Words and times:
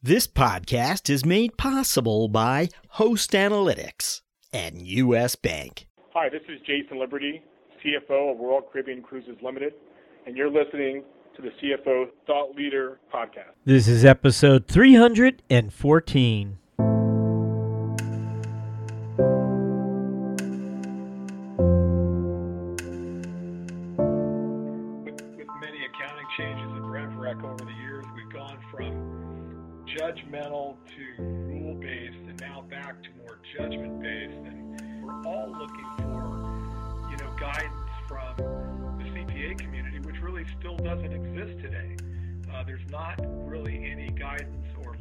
This 0.00 0.28
podcast 0.28 1.10
is 1.10 1.26
made 1.26 1.56
possible 1.56 2.28
by 2.28 2.68
Host 2.90 3.32
Analytics 3.32 4.20
and 4.52 4.80
U.S. 4.80 5.34
Bank. 5.34 5.88
Hi, 6.14 6.28
this 6.28 6.42
is 6.48 6.60
Jason 6.64 7.00
Liberty, 7.00 7.42
CFO 7.84 8.30
of 8.30 8.38
Royal 8.38 8.62
Caribbean 8.62 9.02
Cruises 9.02 9.36
Limited, 9.42 9.72
and 10.24 10.36
you're 10.36 10.52
listening 10.52 11.02
to 11.34 11.42
the 11.42 11.48
CFO 11.48 12.10
Thought 12.28 12.54
Leader 12.54 13.00
podcast. 13.12 13.54
This 13.64 13.88
is 13.88 14.04
episode 14.04 14.68
314. 14.68 16.58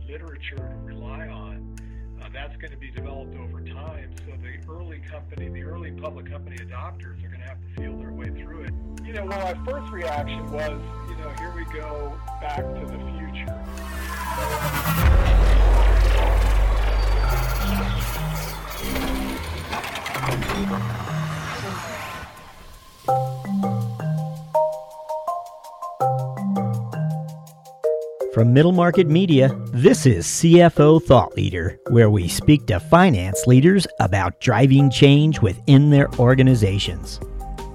Literature 0.07 0.55
to 0.55 0.75
rely 0.83 1.27
on. 1.27 1.75
Uh, 2.21 2.29
that's 2.33 2.55
going 2.57 2.71
to 2.71 2.77
be 2.77 2.89
developed 2.89 3.35
over 3.37 3.61
time. 3.61 4.09
So 4.25 4.33
the 4.41 4.57
early 4.71 4.99
company, 4.99 5.49
the 5.49 5.63
early 5.63 5.91
public 5.91 6.29
company 6.29 6.55
adopters 6.57 7.23
are 7.23 7.27
going 7.27 7.41
to 7.41 7.47
have 7.47 7.57
to 7.61 7.81
feel 7.81 7.97
their 7.97 8.11
way 8.11 8.25
through 8.25 8.61
it. 8.61 8.73
You 9.05 9.13
know, 9.13 9.25
well, 9.25 9.53
my 9.53 9.53
first 9.69 9.91
reaction 9.91 10.49
was, 10.51 10.81
you 11.09 11.15
know, 11.17 11.29
here 11.37 11.53
we 11.55 11.65
go 11.65 12.17
back 12.41 12.63
to 12.63 12.85
the 12.85 12.97
future. 13.17 13.53
From 28.37 28.53
Middle 28.53 28.71
Market 28.71 29.07
Media, 29.07 29.49
this 29.71 30.05
is 30.05 30.27
CFO 30.27 31.01
Thought 31.01 31.35
Leader, 31.35 31.79
where 31.89 32.11
we 32.11 32.27
speak 32.27 32.67
to 32.67 32.79
finance 32.79 33.47
leaders 33.47 33.87
about 33.99 34.39
driving 34.39 34.91
change 34.91 35.41
within 35.41 35.89
their 35.89 36.07
organizations. 36.19 37.19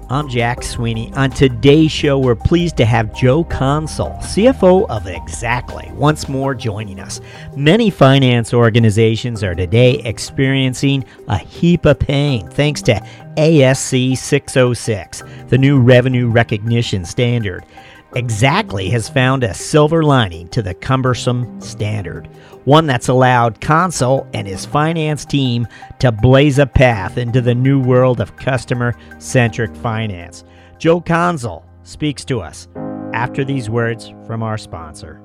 I'm 0.09 0.29
Jack 0.29 0.63
Sweeney. 0.63 1.11
On 1.15 1.29
today's 1.29 1.91
show, 1.91 2.17
we're 2.17 2.35
pleased 2.35 2.77
to 2.77 2.85
have 2.85 3.13
Joe 3.13 3.43
Consul, 3.43 4.11
CFO 4.21 4.87
of 4.89 5.03
Xactly, 5.03 5.91
once 5.95 6.29
more 6.29 6.55
joining 6.55 6.97
us. 7.01 7.19
Many 7.57 7.89
finance 7.89 8.53
organizations 8.53 9.43
are 9.43 9.55
today 9.55 9.95
experiencing 10.05 11.03
a 11.27 11.39
heap 11.39 11.85
of 11.85 11.99
pain 11.99 12.47
thanks 12.47 12.81
to 12.83 13.05
ASC 13.35 14.17
606, 14.17 15.23
the 15.47 15.57
new 15.57 15.81
revenue 15.81 16.29
recognition 16.29 17.03
standard. 17.03 17.65
Xactly 18.13 18.91
has 18.91 19.09
found 19.09 19.43
a 19.43 19.55
silver 19.55 20.03
lining 20.03 20.47
to 20.49 20.61
the 20.61 20.75
cumbersome 20.75 21.59
standard, 21.59 22.27
one 22.65 22.85
that's 22.85 23.07
allowed 23.07 23.59
Consul 23.59 24.27
and 24.35 24.47
his 24.47 24.67
finance 24.67 25.25
team 25.25 25.67
to 25.97 26.11
blaze 26.11 26.59
a 26.59 26.67
path 26.67 27.17
into 27.17 27.41
the 27.41 27.55
new 27.55 27.81
world 27.81 28.21
of 28.21 28.35
customer 28.35 28.95
centric 29.17 29.75
finance. 29.75 30.43
Joe 30.77 31.01
Consul 31.01 31.65
speaks 31.81 32.23
to 32.25 32.39
us 32.39 32.67
after 33.13 33.43
these 33.43 33.67
words 33.67 34.13
from 34.27 34.43
our 34.43 34.59
sponsor. 34.59 35.19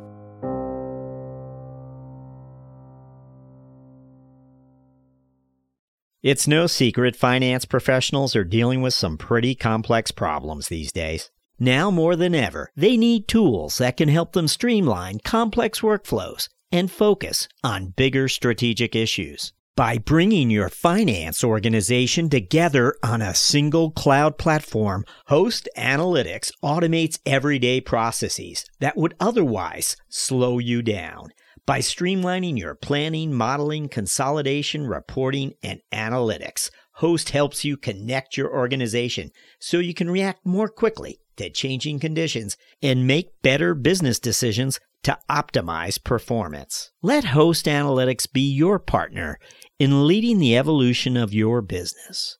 It's 6.23 6.49
no 6.49 6.67
secret 6.67 7.17
finance 7.17 7.67
professionals 7.67 8.35
are 8.35 8.45
dealing 8.45 8.81
with 8.81 8.95
some 8.95 9.19
pretty 9.19 9.55
complex 9.55 10.11
problems 10.11 10.69
these 10.69 10.91
days. 10.91 11.31
Now 11.61 11.91
more 11.91 12.15
than 12.15 12.37
ever, 12.37 12.71
they 12.77 12.97
need 12.97 13.27
tools 13.27 13.79
that 13.79 13.97
can 13.97 14.09
help 14.09 14.33
them 14.33 14.47
streamline 14.47 15.19
complex 15.25 15.81
workflows 15.81 16.49
and 16.71 16.89
focus 16.89 17.49
on 17.65 17.95
bigger 17.97 18.29
strategic 18.29 18.95
issues. 18.95 19.53
By 19.75 19.99
bringing 19.99 20.51
your 20.51 20.69
finance 20.69 21.43
organization 21.43 22.31
together 22.31 22.95
on 23.03 23.23
a 23.23 23.35
single 23.35 23.91
cloud 23.91 24.39
platform, 24.39 25.05
Host 25.27 25.69
Analytics 25.77 26.53
automates 26.63 27.19
everyday 27.27 27.81
processes 27.81 28.65
that 28.79 28.97
would 28.97 29.15
otherwise 29.19 29.97
slow 30.09 30.61
you 30.61 30.81
down. 30.81 31.31
By 31.67 31.81
streamlining 31.81 32.57
your 32.57 32.77
planning, 32.77 33.33
modeling, 33.35 33.89
consolidation, 33.89 34.87
reporting, 34.87 35.55
and 35.63 35.81
analytics, 35.93 36.71
Host 36.93 37.31
helps 37.31 37.65
you 37.65 37.77
connect 37.77 38.37
your 38.37 38.53
organization 38.53 39.33
so 39.59 39.79
you 39.79 39.95
can 39.95 40.11
react 40.11 40.47
more 40.47 40.69
quickly 40.69 41.19
to 41.39 41.51
changing 41.51 41.99
conditions 41.99 42.57
and 42.83 43.07
make 43.07 43.43
better 43.43 43.75
business 43.75 44.21
decisions 44.21 44.79
to 45.03 45.19
optimize 45.31 46.03
performance. 46.03 46.91
Let 47.03 47.25
Host 47.25 47.67
Analytics 47.67 48.31
be 48.33 48.43
your 48.43 48.79
partner 48.79 49.39
in 49.79 50.07
leading 50.07 50.39
the 50.39 50.57
evolution 50.57 51.17
of 51.17 51.33
your 51.33 51.63
business. 51.63 52.39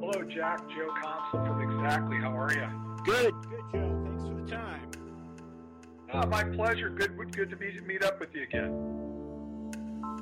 Hello, 0.00 0.22
Jack. 0.34 0.60
Joe 0.70 0.88
Consul 1.02 1.44
from 1.44 1.58
Xactly. 1.82 2.20
How 2.20 2.36
are 2.36 2.52
you? 2.52 2.68
Good, 3.04 3.34
good, 3.48 3.62
Joe. 3.72 4.04
Thanks 4.04 4.24
for 4.24 4.34
the 4.34 4.50
time. 4.50 4.90
Ah, 6.12 6.24
my 6.26 6.44
pleasure. 6.44 6.88
Good, 6.88 7.16
good 7.32 7.50
to 7.50 7.56
meet, 7.56 7.86
meet 7.86 8.02
up 8.02 8.18
with 8.18 8.34
you 8.34 8.44
again. 8.44 8.97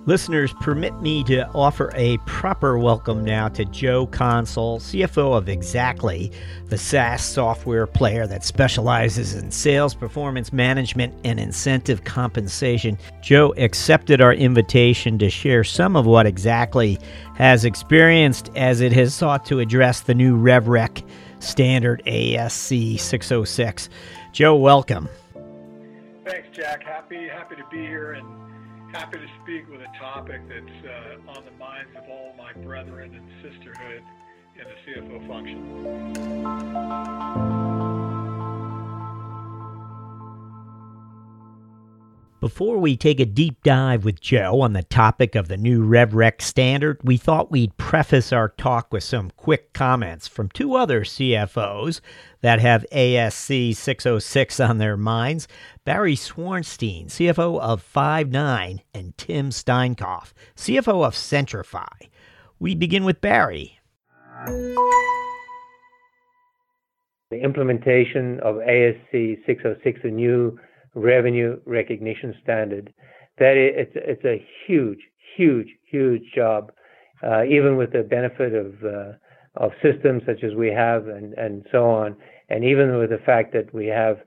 Listeners, 0.06 0.52
permit 0.60 0.94
me 1.02 1.24
to 1.24 1.48
offer 1.48 1.90
a 1.96 2.16
proper 2.18 2.78
welcome 2.78 3.24
now 3.24 3.48
to 3.48 3.64
Joe 3.64 4.06
Consul, 4.06 4.78
CFO 4.78 5.36
of 5.36 5.46
Xactly, 5.46 6.32
the 6.66 6.78
SaaS 6.78 7.24
software 7.24 7.88
player 7.88 8.24
that 8.28 8.44
specializes 8.44 9.34
in 9.34 9.50
sales, 9.50 9.96
performance 9.96 10.52
management, 10.52 11.12
and 11.24 11.40
incentive 11.40 12.04
compensation. 12.04 12.96
Joe 13.20 13.52
accepted 13.56 14.20
our 14.20 14.32
invitation 14.32 15.18
to 15.18 15.28
share 15.28 15.64
some 15.64 15.96
of 15.96 16.06
what 16.06 16.26
Xactly 16.26 17.02
has 17.34 17.64
experienced 17.64 18.52
as 18.54 18.80
it 18.80 18.92
has 18.92 19.12
sought 19.12 19.44
to 19.46 19.58
address 19.58 20.02
the 20.02 20.14
new 20.14 20.38
RevRec 20.38 21.04
standard 21.40 22.00
ASC 22.06 23.00
606. 23.00 23.88
Joe, 24.32 24.54
welcome. 24.54 25.08
Thanks, 26.24 26.46
Jack. 26.52 26.84
Happy 26.84 27.26
happy 27.26 27.56
to 27.56 27.64
be 27.72 27.78
here 27.78 28.12
and 28.12 28.26
happy 28.96 29.18
to 29.18 29.28
speak 29.42 29.68
with 29.68 29.82
a 29.82 29.98
topic 29.98 30.40
that's 30.48 30.64
uh, 30.86 31.18
on 31.36 31.44
the 31.44 31.50
minds 31.58 31.90
of 31.98 32.08
all 32.08 32.32
my 32.38 32.54
brethren 32.62 33.14
and 33.14 33.28
sisterhood 33.42 34.02
in 34.54 34.64
the 34.64 34.76
CFO 34.90 35.28
function. 35.28 35.60
Before 42.46 42.78
we 42.78 42.96
take 42.96 43.18
a 43.18 43.24
deep 43.24 43.60
dive 43.64 44.04
with 44.04 44.20
Joe 44.20 44.60
on 44.60 44.72
the 44.72 44.84
topic 44.84 45.34
of 45.34 45.48
the 45.48 45.56
new 45.56 45.84
RevRec 45.84 46.40
standard, 46.40 47.00
we 47.02 47.16
thought 47.16 47.50
we'd 47.50 47.76
preface 47.76 48.32
our 48.32 48.50
talk 48.50 48.92
with 48.92 49.02
some 49.02 49.32
quick 49.36 49.72
comments 49.72 50.28
from 50.28 50.50
two 50.50 50.76
other 50.76 51.00
CFOs 51.00 52.00
that 52.42 52.60
have 52.60 52.86
ASC 52.92 53.74
606 53.74 54.60
on 54.60 54.78
their 54.78 54.96
minds 54.96 55.48
Barry 55.84 56.14
Zwarenstein, 56.14 57.06
CFO 57.06 57.58
of 57.58 57.82
Five9, 57.82 58.78
and 58.94 59.18
Tim 59.18 59.50
Steinkopf, 59.50 60.32
CFO 60.54 61.04
of 61.04 61.16
Centrify. 61.16 62.08
We 62.60 62.76
begin 62.76 63.02
with 63.02 63.20
Barry. 63.20 63.80
The 67.32 67.42
implementation 67.42 68.38
of 68.38 68.54
ASC 68.58 69.44
606, 69.44 70.00
a 70.04 70.06
oh 70.06 70.10
new 70.10 70.60
revenue 70.96 71.60
recognition 71.66 72.34
standard, 72.42 72.92
that 73.38 73.56
it's 73.56 73.92
it's 73.94 74.24
a 74.24 74.44
huge, 74.66 74.98
huge, 75.36 75.68
huge 75.90 76.22
job. 76.34 76.72
Uh, 77.22 77.44
even 77.44 77.76
with 77.76 77.92
the 77.92 78.02
benefit 78.02 78.54
of 78.54 78.74
uh, 78.84 79.12
of 79.56 79.70
systems 79.82 80.22
such 80.26 80.42
as 80.42 80.54
we 80.54 80.68
have 80.68 81.06
and 81.06 81.34
and 81.34 81.64
so 81.70 81.84
on, 81.88 82.16
and 82.48 82.64
even 82.64 82.98
with 82.98 83.10
the 83.10 83.18
fact 83.24 83.52
that 83.52 83.72
we 83.72 83.86
have 83.86 84.18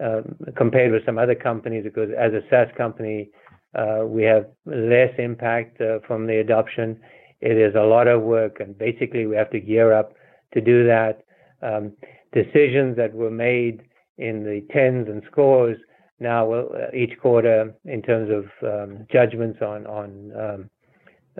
um, 0.00 0.36
compared 0.56 0.92
with 0.92 1.06
some 1.06 1.18
other 1.18 1.34
companies, 1.34 1.84
because 1.84 2.10
as 2.18 2.32
a 2.32 2.42
SaaS 2.50 2.68
company, 2.76 3.30
uh, 3.74 4.04
we 4.04 4.22
have 4.24 4.46
less 4.66 5.12
impact 5.18 5.80
uh, 5.80 5.98
from 6.06 6.26
the 6.26 6.38
adoption. 6.38 7.00
It 7.40 7.56
is 7.56 7.74
a 7.74 7.82
lot 7.82 8.08
of 8.08 8.22
work, 8.22 8.60
and 8.60 8.76
basically 8.76 9.26
we 9.26 9.36
have 9.36 9.50
to 9.50 9.60
gear 9.60 9.92
up 9.92 10.14
to 10.54 10.60
do 10.60 10.86
that. 10.86 11.22
Um, 11.62 11.92
decisions 12.32 12.96
that 12.96 13.14
were 13.14 13.30
made 13.30 13.82
in 14.18 14.44
the 14.44 14.62
tens 14.72 15.08
and 15.08 15.22
scores 15.30 15.78
now 16.18 16.52
uh, 16.52 16.90
each 16.94 17.18
quarter 17.20 17.74
in 17.84 18.02
terms 18.02 18.30
of 18.30 18.44
um, 18.62 19.06
judgments 19.12 19.60
on 19.60 19.86
on 19.86 20.32
um, 20.38 20.70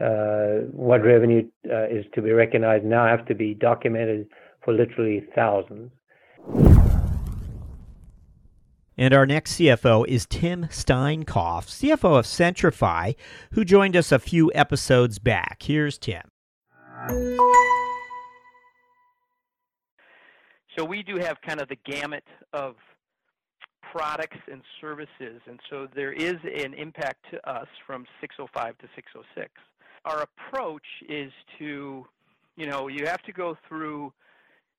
uh, 0.01 0.67
what 0.73 1.03
revenue 1.03 1.49
uh, 1.71 1.87
is 1.87 2.05
to 2.15 2.23
be 2.23 2.33
recognized 2.33 2.85
now 2.85 3.07
have 3.07 3.27
to 3.27 3.35
be 3.35 3.55
documented 3.55 4.29
for 4.63 4.75
literally 4.75 5.25
thousands. 5.35 5.91
And 8.99 9.13
our 9.13 9.27
next 9.27 9.59
CFO 9.59 10.07
is 10.07 10.25
Tim 10.25 10.65
Steinkopf, 10.65 11.67
CFO 11.67 12.19
of 12.19 12.25
Centrify, 12.25 13.15
who 13.53 13.63
joined 13.65 13.95
us 13.95 14.11
a 14.11 14.19
few 14.19 14.51
episodes 14.55 15.19
back. 15.19 15.63
Here's 15.63 15.99
Tim. 15.99 16.23
So 20.77 20.85
we 20.85 21.03
do 21.03 21.17
have 21.19 21.41
kind 21.43 21.61
of 21.61 21.69
the 21.69 21.77
gamut 21.85 22.25
of 22.53 22.77
products 23.93 24.39
and 24.51 24.63
services, 24.81 25.41
and 25.47 25.61
so 25.71 25.87
there 25.95 26.13
is 26.13 26.37
an 26.45 26.75
impact 26.75 27.27
to 27.31 27.51
us 27.51 27.69
from 27.87 28.07
605 28.21 28.79
to 28.79 28.89
606. 28.95 29.51
Our 30.05 30.23
approach 30.23 30.87
is 31.09 31.33
to, 31.59 32.07
you 32.57 32.67
know, 32.67 32.89
you 32.89 33.07
have 33.07 33.23
to 33.23 33.33
go 33.33 33.57
through 33.69 34.13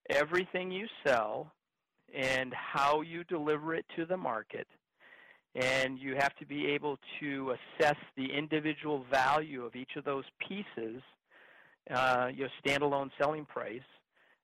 everything 0.09 0.71
you 0.71 0.87
sell 1.05 1.51
and 2.15 2.53
how 2.53 3.01
you 3.01 3.23
deliver 3.25 3.75
it 3.75 3.85
to 3.95 4.05
the 4.05 4.17
market. 4.17 4.67
And 5.55 5.97
you 5.99 6.15
have 6.15 6.35
to 6.35 6.45
be 6.45 6.67
able 6.67 6.99
to 7.19 7.55
assess 7.79 7.97
the 8.15 8.31
individual 8.31 9.05
value 9.11 9.65
of 9.65 9.75
each 9.75 9.95
of 9.95 10.03
those 10.03 10.25
pieces, 10.47 11.01
uh, 11.89 12.29
your 12.33 12.49
standalone 12.63 13.09
selling 13.17 13.45
price, 13.45 13.81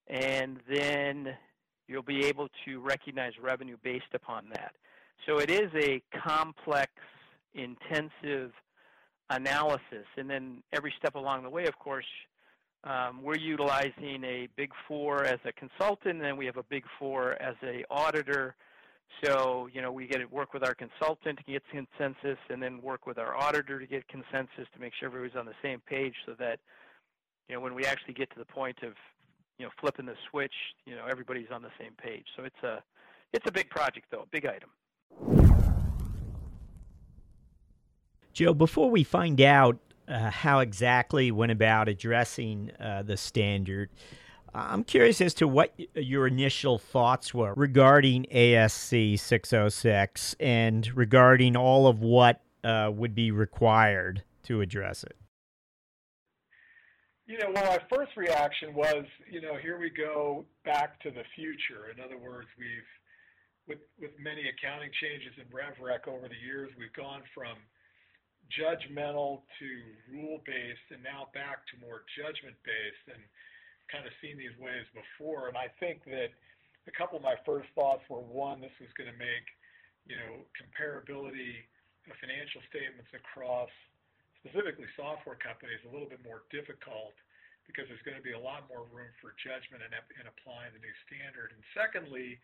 and 0.08 0.60
then 0.68 1.36
you'll 1.94 2.02
be 2.02 2.26
able 2.26 2.50
to 2.66 2.80
recognize 2.80 3.34
revenue 3.40 3.78
based 3.84 4.14
upon 4.16 4.50
that. 4.50 4.74
So 5.28 5.38
it 5.38 5.52
is 5.52 5.70
a 5.76 6.02
complex, 6.26 6.92
intensive 7.54 8.52
analysis. 9.30 10.08
And 10.18 10.28
then 10.28 10.64
every 10.74 10.92
step 10.98 11.14
along 11.14 11.44
the 11.44 11.52
way, 11.52 11.68
of 11.68 11.78
course, 11.78 12.08
um, 12.84 13.22
we're 13.22 13.38
utilizing 13.38 14.24
a 14.26 14.50
Big 14.58 14.72
Four 14.88 15.24
as 15.24 15.40
a 15.46 15.54
consultant, 15.54 16.16
and 16.16 16.22
then 16.22 16.36
we 16.36 16.48
have 16.48 16.58
a 16.58 16.64
Big 16.64 16.84
Four 16.98 17.42
as 17.42 17.56
a 17.64 17.86
auditor. 17.92 18.56
So 19.24 19.70
you 19.72 19.82
know 19.82 19.92
we 19.92 20.08
get 20.08 20.18
to 20.18 20.26
work 20.26 20.54
with 20.54 20.66
our 20.66 20.74
consultant 20.74 21.38
to 21.38 21.44
get 21.50 21.64
consensus, 21.72 22.40
and 22.50 22.62
then 22.62 22.82
work 22.82 23.06
with 23.06 23.20
our 23.20 23.38
auditor 23.38 23.80
to 23.80 23.86
get 23.86 24.06
consensus 24.10 24.68
to 24.74 24.80
make 24.82 24.94
sure 25.00 25.08
everybody's 25.08 25.38
on 25.38 25.46
the 25.46 25.54
same 25.62 25.80
page, 25.88 26.16
so 26.26 26.34
that 26.40 26.60
you 27.48 27.56
know 27.56 27.62
when 27.62 27.74
we 27.74 27.86
actually 27.86 28.16
get 28.16 28.30
to 28.32 28.40
the 28.40 28.46
point 28.46 28.80
of 28.84 28.94
you 29.58 29.66
know 29.66 29.72
flipping 29.80 30.06
the 30.06 30.16
switch, 30.30 30.54
you 30.86 30.96
know 30.96 31.06
everybody's 31.10 31.52
on 31.52 31.62
the 31.62 31.72
same 31.80 31.94
page. 32.02 32.26
So 32.36 32.44
it's 32.44 32.64
a 32.64 32.84
it's 33.34 33.48
a 33.48 33.52
big 33.52 33.70
project 33.70 34.08
though, 34.12 34.22
a 34.22 34.28
big 34.32 34.46
item. 34.46 34.70
Joe, 38.34 38.54
before 38.54 38.90
we 38.90 39.04
find 39.04 39.40
out 39.40 39.78
uh, 40.08 40.30
how 40.30 40.64
Xactly 40.64 41.32
went 41.32 41.52
about 41.52 41.88
addressing 41.88 42.72
uh, 42.80 43.04
the 43.04 43.18
standard. 43.18 43.90
I'm 44.56 44.84
curious 44.84 45.20
as 45.20 45.34
to 45.36 45.48
what 45.48 45.74
your 45.96 46.28
initial 46.28 46.78
thoughts 46.78 47.34
were 47.34 47.54
regarding 47.56 48.26
ASC 48.32 49.20
606 49.20 50.36
and 50.40 50.96
regarding 50.96 51.56
all 51.56 51.88
of 51.88 52.02
what 52.02 52.42
uh, 52.64 52.92
would 52.94 53.16
be 53.16 53.32
required 53.32 54.24
to 54.44 54.62
address 54.62 55.04
it. 55.04 55.16
You 57.24 57.40
know, 57.40 57.56
well, 57.56 57.64
my 57.64 57.80
first 57.88 58.12
reaction 58.20 58.76
was, 58.76 59.08
you 59.32 59.40
know, 59.40 59.56
here 59.56 59.80
we 59.80 59.88
go 59.90 60.44
back 60.68 61.00
to 61.08 61.10
the 61.10 61.24
future. 61.40 61.88
In 61.88 62.04
other 62.04 62.20
words, 62.20 62.52
we've, 62.60 62.92
with, 63.64 63.80
with 63.96 64.12
many 64.20 64.44
accounting 64.52 64.92
changes 65.00 65.32
in 65.40 65.48
RevRec 65.48 66.04
over 66.12 66.28
the 66.28 66.42
years, 66.44 66.68
we've 66.76 66.92
gone 66.92 67.24
from 67.32 67.56
judgmental 68.52 69.48
to 69.56 69.70
rule 70.12 70.44
based 70.44 70.84
and 70.92 71.00
now 71.00 71.32
back 71.32 71.64
to 71.72 71.80
more 71.80 72.04
judgment 72.12 72.60
based 72.68 73.08
and 73.08 73.24
kind 73.88 74.04
of 74.04 74.12
seen 74.20 74.36
these 74.36 74.54
ways 74.60 74.84
before. 74.92 75.48
And 75.48 75.56
I 75.56 75.72
think 75.80 76.04
that 76.12 76.36
a 76.92 76.94
couple 76.94 77.16
of 77.16 77.24
my 77.24 77.40
first 77.48 77.72
thoughts 77.72 78.04
were 78.12 78.20
one, 78.20 78.60
this 78.60 78.76
was 78.84 78.92
going 79.00 79.08
to 79.08 79.16
make, 79.16 79.48
you 80.04 80.20
know, 80.20 80.44
comparability 80.60 81.64
of 82.04 82.20
financial 82.20 82.60
statements 82.68 83.16
across 83.16 83.72
specifically 84.44 84.92
software 85.00 85.40
companies 85.40 85.80
a 85.88 85.92
little 85.92 86.08
bit 86.08 86.20
more 86.20 86.44
difficult 86.52 87.16
because 87.64 87.88
there's 87.88 88.04
going 88.04 88.20
to 88.20 88.26
be 88.26 88.36
a 88.36 88.40
lot 88.40 88.68
more 88.68 88.84
room 88.92 89.08
for 89.24 89.32
judgment 89.40 89.80
in, 89.80 89.92
in 90.20 90.28
applying 90.28 90.76
the 90.76 90.84
new 90.84 90.96
standard. 91.08 91.56
And 91.56 91.64
secondly, 91.72 92.36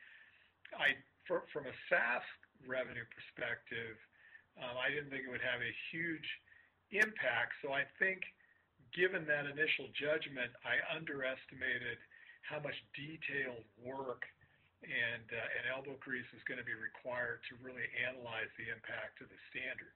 I, 0.71 0.95
for, 1.27 1.43
from 1.51 1.67
a 1.67 1.75
SaaS 1.91 2.23
revenue 2.63 3.03
perspective, 3.11 3.99
um, 4.55 4.79
I 4.79 4.87
didn't 4.87 5.11
think 5.11 5.27
it 5.27 5.31
would 5.31 5.43
have 5.43 5.59
a 5.59 5.73
huge 5.91 6.23
impact. 6.95 7.59
So 7.59 7.75
I 7.75 7.83
think, 7.99 8.23
given 8.95 9.27
that 9.27 9.43
initial 9.43 9.91
judgment, 9.91 10.55
I 10.63 10.79
underestimated 10.95 11.99
how 12.47 12.63
much 12.63 12.79
detailed 12.95 13.67
work 13.83 14.23
and 14.79 15.27
uh, 15.27 15.55
and 15.59 15.63
elbow 15.67 15.99
grease 15.99 16.27
is 16.31 16.39
going 16.47 16.57
to 16.57 16.63
be 16.63 16.75
required 16.75 17.43
to 17.51 17.59
really 17.59 17.83
analyze 17.99 18.47
the 18.55 18.71
impact 18.71 19.19
of 19.19 19.27
the 19.27 19.39
standard. 19.51 19.91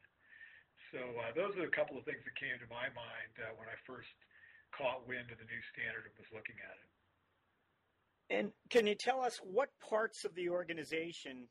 So 0.93 1.01
uh, 1.01 1.33
those 1.33 1.57
are 1.57 1.65
a 1.65 1.73
couple 1.73 1.97
of 1.97 2.05
things 2.05 2.21
that 2.21 2.37
came 2.37 2.53
to 2.61 2.69
my 2.69 2.85
mind 2.93 3.33
uh, 3.41 3.57
when 3.57 3.65
I 3.65 3.73
first 3.81 4.13
caught 4.77 5.09
wind 5.09 5.33
of 5.33 5.41
the 5.41 5.49
new 5.49 5.63
standard 5.73 6.05
and 6.05 6.13
was 6.21 6.29
looking 6.29 6.61
at 6.61 6.77
it. 6.77 6.89
And 8.29 8.53
can 8.69 8.85
you 8.85 8.93
tell 8.93 9.19
us 9.21 9.41
what 9.41 9.73
parts 9.81 10.23
of 10.23 10.37
the 10.37 10.49
organization 10.53 11.49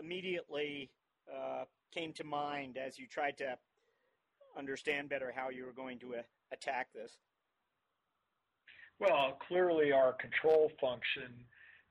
immediately 0.00 0.88
uh, 1.28 1.68
came 1.92 2.12
to 2.14 2.24
mind 2.24 2.80
as 2.80 2.98
you 2.98 3.06
tried 3.06 3.36
to 3.44 3.60
understand 4.56 5.12
better 5.12 5.32
how 5.36 5.50
you 5.52 5.68
were 5.68 5.76
going 5.76 6.00
to 6.00 6.16
uh, 6.16 6.22
attack 6.50 6.88
this? 6.96 7.12
Well, 8.98 9.36
clearly 9.46 9.92
our 9.92 10.16
control 10.16 10.72
function 10.80 11.28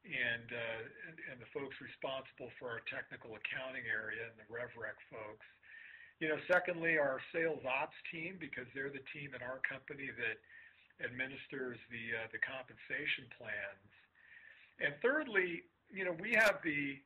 and, 0.01 0.49
uh, 0.49 0.81
and, 1.09 1.17
and 1.29 1.37
the 1.37 1.49
folks 1.53 1.77
responsible 1.77 2.49
for 2.57 2.73
our 2.73 2.81
technical 2.89 3.37
accounting 3.37 3.85
area 3.85 4.25
and 4.25 4.37
the 4.41 4.49
RevRec 4.49 4.97
folks. 5.13 5.45
You 6.19 6.31
know, 6.31 6.39
secondly, 6.47 6.97
our 6.97 7.19
sales 7.35 7.63
ops 7.67 7.97
team 8.11 8.39
because 8.39 8.65
they're 8.71 8.93
the 8.93 9.03
team 9.11 9.35
in 9.35 9.41
our 9.43 9.59
company 9.67 10.07
that 10.15 10.37
administers 11.03 11.75
the 11.91 12.05
uh, 12.15 12.27
the 12.31 12.39
compensation 12.39 13.27
plans. 13.35 13.91
And 14.79 14.95
thirdly, 15.03 15.67
you 15.91 16.07
know, 16.07 16.15
we 16.15 16.35
have 16.39 16.63
the 16.63 16.99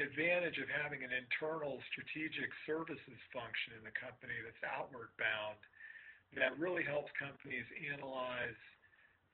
advantage 0.00 0.58
of 0.58 0.70
having 0.70 1.04
an 1.04 1.12
internal 1.12 1.78
strategic 1.90 2.50
services 2.64 3.18
function 3.30 3.76
in 3.76 3.82
the 3.84 3.94
company 3.94 4.34
that's 4.42 4.62
outward 4.64 5.12
bound 5.18 5.60
that 6.34 6.56
really 6.56 6.82
helps 6.82 7.12
companies 7.20 7.66
analyze 7.92 8.56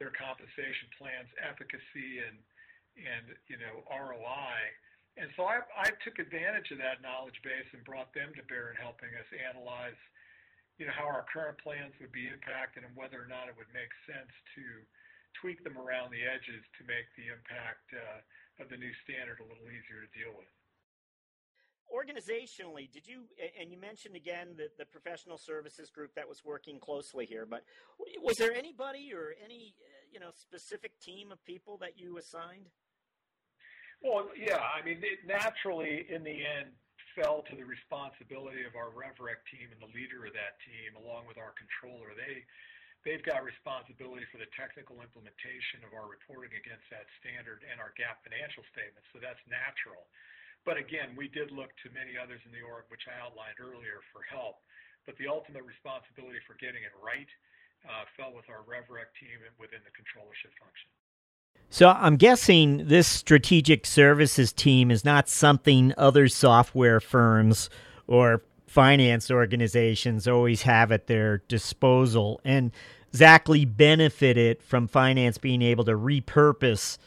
their 0.03 0.11
compensation 0.15 0.91
plans, 0.99 1.31
efficacy, 1.39 2.23
and 2.23 2.39
and 2.99 3.35
you 3.47 3.59
know 3.59 3.87
ROI. 3.87 4.57
And 5.19 5.29
so 5.35 5.51
I, 5.51 5.67
I 5.75 5.91
took 6.07 6.23
advantage 6.23 6.71
of 6.71 6.79
that 6.79 7.03
knowledge 7.03 7.43
base 7.43 7.67
and 7.75 7.83
brought 7.83 8.15
them 8.15 8.31
to 8.39 8.43
bear 8.47 8.71
in 8.71 8.79
helping 8.79 9.11
us 9.19 9.27
analyze, 9.35 9.99
you 10.79 10.87
know, 10.87 10.95
how 10.95 11.11
our 11.11 11.27
current 11.27 11.59
plans 11.59 11.91
would 11.99 12.15
be 12.15 12.31
impacted 12.31 12.87
and 12.87 12.95
whether 12.95 13.19
or 13.19 13.27
not 13.27 13.51
it 13.51 13.59
would 13.59 13.71
make 13.75 13.91
sense 14.07 14.31
to 14.55 14.63
tweak 15.43 15.59
them 15.67 15.75
around 15.75 16.15
the 16.15 16.23
edges 16.23 16.63
to 16.79 16.87
make 16.87 17.11
the 17.19 17.35
impact 17.35 17.91
uh, 17.91 18.63
of 18.63 18.71
the 18.71 18.79
new 18.79 18.95
standard 19.03 19.43
a 19.43 19.47
little 19.47 19.67
easier 19.67 20.07
to 20.07 20.11
deal 20.15 20.31
with 20.39 20.51
organizationally, 21.89 22.91
did 22.91 23.07
you, 23.07 23.25
and 23.59 23.71
you 23.73 23.79
mentioned 23.81 24.15
again 24.15 24.49
the, 24.57 24.69
the 24.79 24.85
professional 24.85 25.39
services 25.39 25.91
group 25.91 26.15
that 26.15 26.29
was 26.29 26.45
working 26.45 26.79
closely 26.79 27.25
here, 27.25 27.47
but 27.49 27.65
was 28.23 28.37
there 28.37 28.53
anybody 28.53 29.13
or 29.15 29.35
any, 29.43 29.75
uh, 29.81 30.05
you 30.13 30.21
know, 30.21 30.31
specific 30.35 30.93
team 31.01 31.33
of 31.33 31.43
people 31.45 31.79
that 31.79 31.99
you 31.99 32.19
assigned? 32.19 32.69
Well, 33.99 34.31
yeah, 34.39 34.63
I 34.63 34.85
mean, 34.87 35.03
it 35.03 35.27
naturally, 35.27 36.07
in 36.07 36.23
the 36.23 36.39
end, 36.39 36.71
fell 37.19 37.43
to 37.51 37.55
the 37.59 37.67
responsibility 37.67 38.63
of 38.63 38.79
our 38.79 38.95
RevRec 38.95 39.43
team 39.51 39.75
and 39.75 39.83
the 39.83 39.91
leader 39.91 40.23
of 40.23 40.35
that 40.39 40.63
team, 40.63 40.95
along 40.95 41.27
with 41.27 41.35
our 41.35 41.51
controller. 41.59 42.15
They 42.15 42.47
they've 43.03 43.23
got 43.23 43.43
responsibility 43.43 44.27
for 44.31 44.39
the 44.39 44.51
technical 44.55 45.03
implementation 45.03 45.83
of 45.87 45.95
our 45.95 46.07
reporting 46.07 46.55
against 46.55 46.87
that 46.95 47.07
standard 47.19 47.67
and 47.67 47.83
our 47.83 47.95
GAAP 47.99 48.23
financial 48.23 48.63
statements. 48.71 49.07
So 49.15 49.19
that's 49.19 49.41
natural. 49.51 50.07
But 50.67 50.79
again, 50.79 51.15
we 51.15 51.31
did 51.31 51.55
look 51.55 51.71
to 51.83 51.95
many 51.95 52.19
others 52.19 52.43
in 52.47 52.55
the 52.55 52.63
org, 52.63 52.87
which 52.91 53.07
I 53.07 53.19
outlined 53.19 53.59
earlier, 53.63 54.03
for 54.15 54.23
help. 54.27 54.63
But 55.07 55.17
the 55.17 55.31
ultimate 55.31 55.65
responsibility 55.65 56.43
for 56.45 56.59
getting 56.59 56.83
it 56.85 56.93
right 56.99 57.31
uh, 57.87 58.05
fell 58.19 58.35
with 58.35 58.51
our 58.51 58.67
RevRec 58.67 59.11
team 59.17 59.39
and 59.47 59.55
within 59.57 59.81
the 59.87 59.95
controllership 59.95 60.53
function. 60.59 60.91
So 61.71 61.91
I'm 61.91 62.17
guessing 62.17 62.89
this 62.89 63.07
strategic 63.07 63.85
services 63.87 64.53
team 64.53 64.91
is 64.91 65.05
not 65.05 65.29
something 65.29 65.93
other 65.99 66.29
software 66.29 66.99
firms 66.99 67.69
or 68.07 68.43
finance 68.67 69.31
organizations 69.31 70.27
always 70.27 70.63
have 70.63 70.91
at 70.91 71.07
their 71.07 71.39
disposal. 71.49 72.41
And 72.45 72.73
Xactly 73.13 73.65
benefited 73.65 74.63
from 74.63 74.87
finance 74.89 75.39
being 75.39 75.63
able 75.63 75.85
to 75.85 75.93
repurpose 75.93 76.99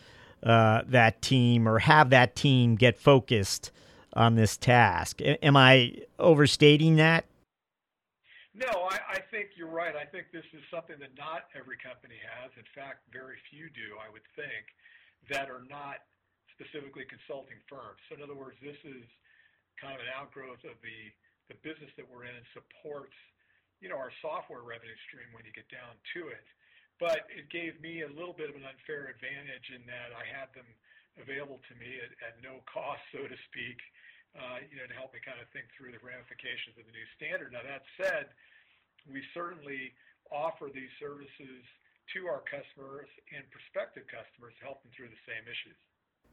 uh, 0.44 0.82
that 0.88 1.22
team 1.22 1.68
or 1.68 1.80
have 1.80 2.10
that 2.12 2.36
team 2.36 2.76
get 2.76 2.98
focused 2.98 3.72
on 4.14 4.36
this 4.36 4.58
task. 4.58 5.22
am 5.22 5.56
I 5.56 5.96
overstating 6.20 6.96
that? 6.98 7.26
No, 8.52 8.92
I, 8.92 9.24
think 9.32 9.56
you're 9.56 9.72
right. 9.72 9.96
I 9.96 10.04
think 10.04 10.28
this 10.36 10.44
is 10.52 10.60
something 10.68 11.00
that 11.00 11.16
not 11.16 11.48
every 11.56 11.80
company 11.80 12.20
has. 12.20 12.52
In 12.60 12.68
fact, 12.76 13.08
very 13.08 13.40
few 13.48 13.72
do, 13.72 13.96
I 13.96 14.12
would 14.12 14.28
think, 14.36 14.68
that 15.32 15.48
are 15.48 15.64
not 15.72 16.04
specifically 16.52 17.08
consulting 17.08 17.56
firms. 17.72 18.04
So 18.12 18.20
in 18.20 18.22
other 18.22 18.36
words, 18.36 18.60
this 18.60 18.76
is 18.84 19.08
kind 19.80 19.96
of 19.96 20.04
an 20.04 20.12
outgrowth 20.12 20.60
of 20.68 20.76
the, 20.84 21.00
the 21.48 21.56
business 21.64 21.96
that 21.96 22.04
we're 22.04 22.28
in 22.28 22.36
and 22.36 22.48
supports, 22.52 23.16
you 23.80 23.88
know, 23.88 23.96
our 23.96 24.12
software 24.20 24.68
revenue 24.68 25.00
stream 25.08 25.32
when 25.32 25.48
you 25.48 25.56
get 25.56 25.72
down 25.72 25.96
to 26.20 26.28
it. 26.28 26.44
But 27.00 27.32
it 27.32 27.48
gave 27.50 27.80
me 27.80 28.04
a 28.04 28.12
little 28.12 28.36
bit 28.36 28.52
of 28.52 28.60
an 28.60 28.68
unfair 28.68 29.10
advantage 29.10 29.72
in 29.72 29.82
that 29.88 30.12
I 30.12 30.28
had 30.28 30.52
them 30.52 30.68
available 31.18 31.64
to 31.72 31.74
me 31.80 32.04
at, 32.04 32.36
no 32.44 32.62
cost, 32.68 33.02
so 33.16 33.26
to 33.26 33.38
speak, 33.48 33.80
to 34.92 34.98
help 35.00 35.16
me 35.16 35.20
kind 35.24 35.40
of 35.40 35.48
think 35.56 35.72
through 35.72 35.96
the 35.96 36.04
ramifications 36.04 36.76
of 36.76 36.84
the 36.84 36.92
new 36.92 37.08
standard. 37.16 37.56
Now 37.56 37.64
that 37.64 37.88
said, 37.96 38.28
we 39.08 39.24
certainly 39.34 39.96
offer 40.32 40.68
these 40.68 40.92
services 41.00 41.64
to 42.14 42.28
our 42.28 42.44
customers 42.44 43.08
and 43.32 43.48
prospective 43.52 44.04
customers 44.12 44.54
to 44.60 44.64
help 44.68 44.84
them 44.84 44.92
through 44.96 45.08
the 45.08 45.24
same 45.24 45.48
issues. 45.48 45.80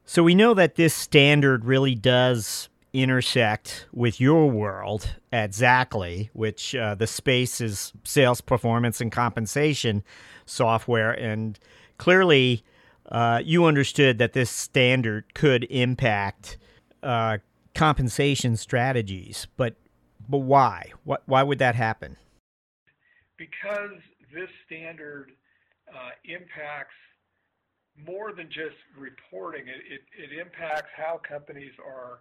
So 0.05 0.23
we 0.23 0.35
know 0.35 0.55
that 0.55 0.75
this 0.75 0.95
standard 0.95 1.65
really 1.65 1.95
does 1.95 2.69
intersect 2.93 3.87
with 3.93 4.21
your 4.21 4.51
world 4.51 5.15
at 5.31 5.51
Xactly, 5.51 6.31
which 6.33 6.75
uh, 6.75 6.95
the 6.95 7.07
space 7.07 7.61
is 7.61 7.93
sales 8.03 8.41
performance 8.41 9.01
and 9.01 9.13
compensation 9.13 10.03
software. 10.47 11.13
And 11.13 11.59
clearly, 11.99 12.65
uh, 13.07 13.43
you 13.45 13.67
understood 13.67 14.19
that 14.19 14.33
this 14.33 14.51
standard 14.51 15.35
could 15.35 15.65
impact 15.71 16.59
uh, 17.03 17.39
compensation 17.79 18.57
strategies. 18.57 19.47
But 19.57 19.77
but 20.29 20.39
why? 20.39 20.93
What, 21.05 21.23
why 21.27 21.43
would 21.43 21.61
that 21.61 21.77
happen? 21.77 22.17
Because 23.39 23.97
this 24.35 24.51
standard 24.67 25.31
uh, 25.89 26.11
impacts 26.25 26.99
more 27.97 28.33
than 28.33 28.49
just 28.49 28.77
reporting. 28.99 29.69
It, 29.69 29.81
it, 29.89 30.03
it 30.13 30.39
impacts 30.39 30.91
how 30.95 31.21
companies 31.27 31.73
are 31.81 32.19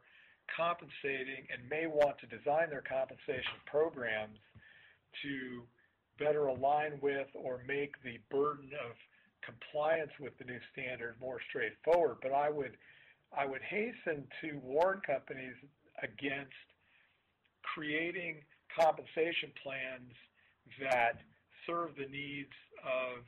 compensating 0.55 1.49
and 1.51 1.67
may 1.69 1.87
want 1.87 2.17
to 2.19 2.27
design 2.27 2.69
their 2.69 2.85
compensation 2.87 3.59
programs 3.65 4.37
to 5.23 5.63
better 6.17 6.47
align 6.47 6.99
with 7.01 7.27
or 7.33 7.61
make 7.67 8.01
the 8.03 8.17
burden 8.31 8.69
of 8.87 8.95
compliance 9.43 10.11
with 10.19 10.37
the 10.37 10.45
new 10.45 10.59
standard 10.71 11.15
more 11.19 11.39
straightforward. 11.49 12.17
But 12.21 12.31
I 12.31 12.49
would 12.49 12.77
I 13.35 13.45
would 13.45 13.61
hasten 13.61 14.27
to 14.41 14.59
warn 14.63 15.01
companies 15.05 15.55
against 16.01 16.55
creating 17.63 18.41
compensation 18.73 19.51
plans 19.61 20.13
that 20.79 21.19
serve 21.65 21.95
the 21.97 22.07
needs 22.07 22.53
of 22.83 23.25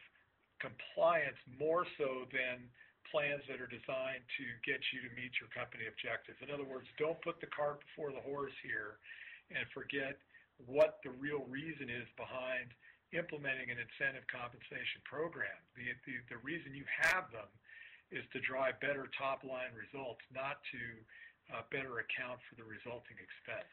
compliance 0.59 1.39
more 1.59 1.87
so 1.97 2.27
than 2.31 2.67
plans 3.11 3.41
that 3.49 3.57
are 3.57 3.71
designed 3.71 4.21
to 4.37 4.45
get 4.63 4.79
you 4.93 5.01
to 5.01 5.11
meet 5.17 5.33
your 5.41 5.49
company 5.49 5.89
objectives. 5.89 6.37
In 6.45 6.53
other 6.53 6.67
words, 6.67 6.85
don't 7.01 7.17
put 7.25 7.41
the 7.41 7.49
cart 7.49 7.81
before 7.89 8.13
the 8.13 8.21
horse 8.21 8.53
here 8.61 9.01
and 9.49 9.65
forget 9.73 10.19
what 10.69 11.01
the 11.01 11.09
real 11.17 11.41
reason 11.49 11.89
is 11.89 12.05
behind 12.13 12.69
implementing 13.09 13.73
an 13.73 13.81
incentive 13.81 14.27
compensation 14.29 15.01
program. 15.01 15.57
The, 15.73 15.89
the, 16.05 16.37
the 16.37 16.39
reason 16.45 16.77
you 16.77 16.85
have 17.01 17.25
them 17.33 17.49
is 18.11 18.23
to 18.33 18.39
drive 18.39 18.79
better 18.79 19.09
top 19.17 19.43
line 19.43 19.71
results, 19.77 20.21
not 20.33 20.57
to 20.71 21.55
uh, 21.55 21.61
better 21.71 21.99
account 21.99 22.39
for 22.49 22.55
the 22.55 22.63
resulting 22.63 23.17
expense. 23.17 23.69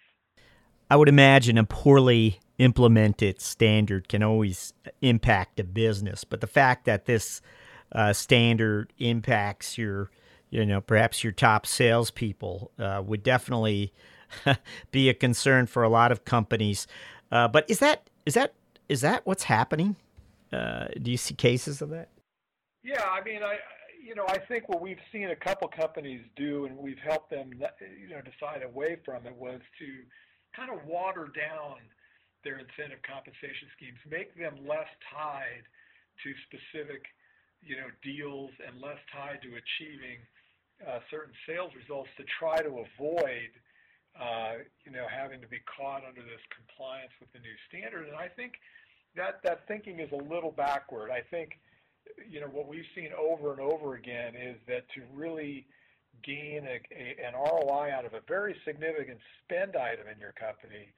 I 0.90 0.96
would 0.96 1.08
imagine 1.08 1.58
a 1.58 1.64
poorly 1.64 2.40
implemented 2.58 3.40
standard 3.40 4.08
can 4.08 4.22
always 4.22 4.72
impact 5.00 5.58
a 5.58 5.64
business, 5.64 6.24
but 6.24 6.40
the 6.40 6.46
fact 6.46 6.84
that 6.84 7.06
this 7.06 7.40
uh, 7.92 8.12
standard 8.12 8.92
impacts 8.98 9.76
your, 9.76 10.10
you 10.50 10.64
know, 10.64 10.80
perhaps 10.80 11.24
your 11.24 11.32
top 11.32 11.66
salespeople 11.66 12.70
uh, 12.78 13.02
would 13.04 13.22
definitely 13.22 13.92
be 14.90 15.08
a 15.08 15.14
concern 15.14 15.66
for 15.66 15.82
a 15.82 15.88
lot 15.88 16.12
of 16.12 16.24
companies. 16.24 16.86
Uh, 17.32 17.48
but 17.48 17.68
is 17.68 17.80
that 17.80 18.08
is 18.24 18.34
that 18.34 18.54
is 18.88 19.00
that 19.00 19.26
what's 19.26 19.44
happening? 19.44 19.96
Uh, 20.52 20.86
do 21.02 21.10
you 21.10 21.16
see 21.16 21.34
cases 21.34 21.82
of 21.82 21.90
that? 21.90 22.08
Yeah, 22.84 23.02
I 23.02 23.22
mean, 23.24 23.42
I 23.42 23.56
you 24.06 24.14
know, 24.14 24.24
I 24.28 24.38
think 24.38 24.68
what 24.68 24.80
we've 24.80 25.02
seen 25.10 25.30
a 25.30 25.36
couple 25.36 25.66
companies 25.66 26.22
do, 26.36 26.66
and 26.66 26.78
we've 26.78 27.02
helped 27.02 27.30
them, 27.30 27.50
you 27.52 28.08
know, 28.08 28.22
decide 28.22 28.62
away 28.62 28.98
from 29.04 29.26
it, 29.26 29.34
was 29.34 29.60
to 29.80 29.88
kind 30.54 30.70
of 30.70 30.86
water 30.86 31.26
down 31.34 31.82
their 32.44 32.62
incentive 32.62 33.02
compensation 33.02 33.66
schemes, 33.74 33.98
make 34.06 34.30
them 34.38 34.54
less 34.62 34.86
tied 35.10 35.66
to 36.22 36.30
specific, 36.46 37.02
you 37.66 37.74
know, 37.74 37.90
deals 38.06 38.54
and 38.62 38.80
less 38.80 39.02
tied 39.10 39.42
to 39.42 39.58
achieving 39.58 40.22
uh, 40.86 41.02
certain 41.10 41.34
sales 41.42 41.74
results 41.74 42.08
to 42.16 42.22
try 42.38 42.62
to 42.62 42.86
avoid, 42.86 43.50
uh, 44.14 44.62
you 44.86 44.94
know, 44.94 45.10
having 45.10 45.42
to 45.42 45.50
be 45.50 45.58
caught 45.66 46.06
under 46.06 46.22
this 46.22 46.42
compliance 46.54 47.10
with 47.18 47.32
the 47.34 47.42
new 47.42 47.56
standard. 47.66 48.06
And 48.06 48.14
I 48.14 48.30
think 48.30 48.54
that 49.18 49.42
that 49.42 49.66
thinking 49.66 49.98
is 49.98 50.12
a 50.14 50.22
little 50.30 50.54
backward. 50.54 51.10
I 51.10 51.26
think, 51.26 51.58
you 52.28 52.40
know, 52.40 52.48
what 52.48 52.68
we've 52.68 52.88
seen 52.94 53.10
over 53.18 53.52
and 53.52 53.60
over 53.60 53.94
again 53.94 54.34
is 54.34 54.56
that 54.68 54.84
to 54.94 55.02
really 55.14 55.66
gain 56.22 56.66
a, 56.66 56.80
a, 56.94 57.16
an 57.20 57.34
ROI 57.34 57.92
out 57.92 58.04
of 58.04 58.14
a 58.14 58.20
very 58.26 58.56
significant 58.64 59.18
spend 59.44 59.76
item 59.76 60.08
in 60.08 60.18
your 60.18 60.32
company, 60.32 60.88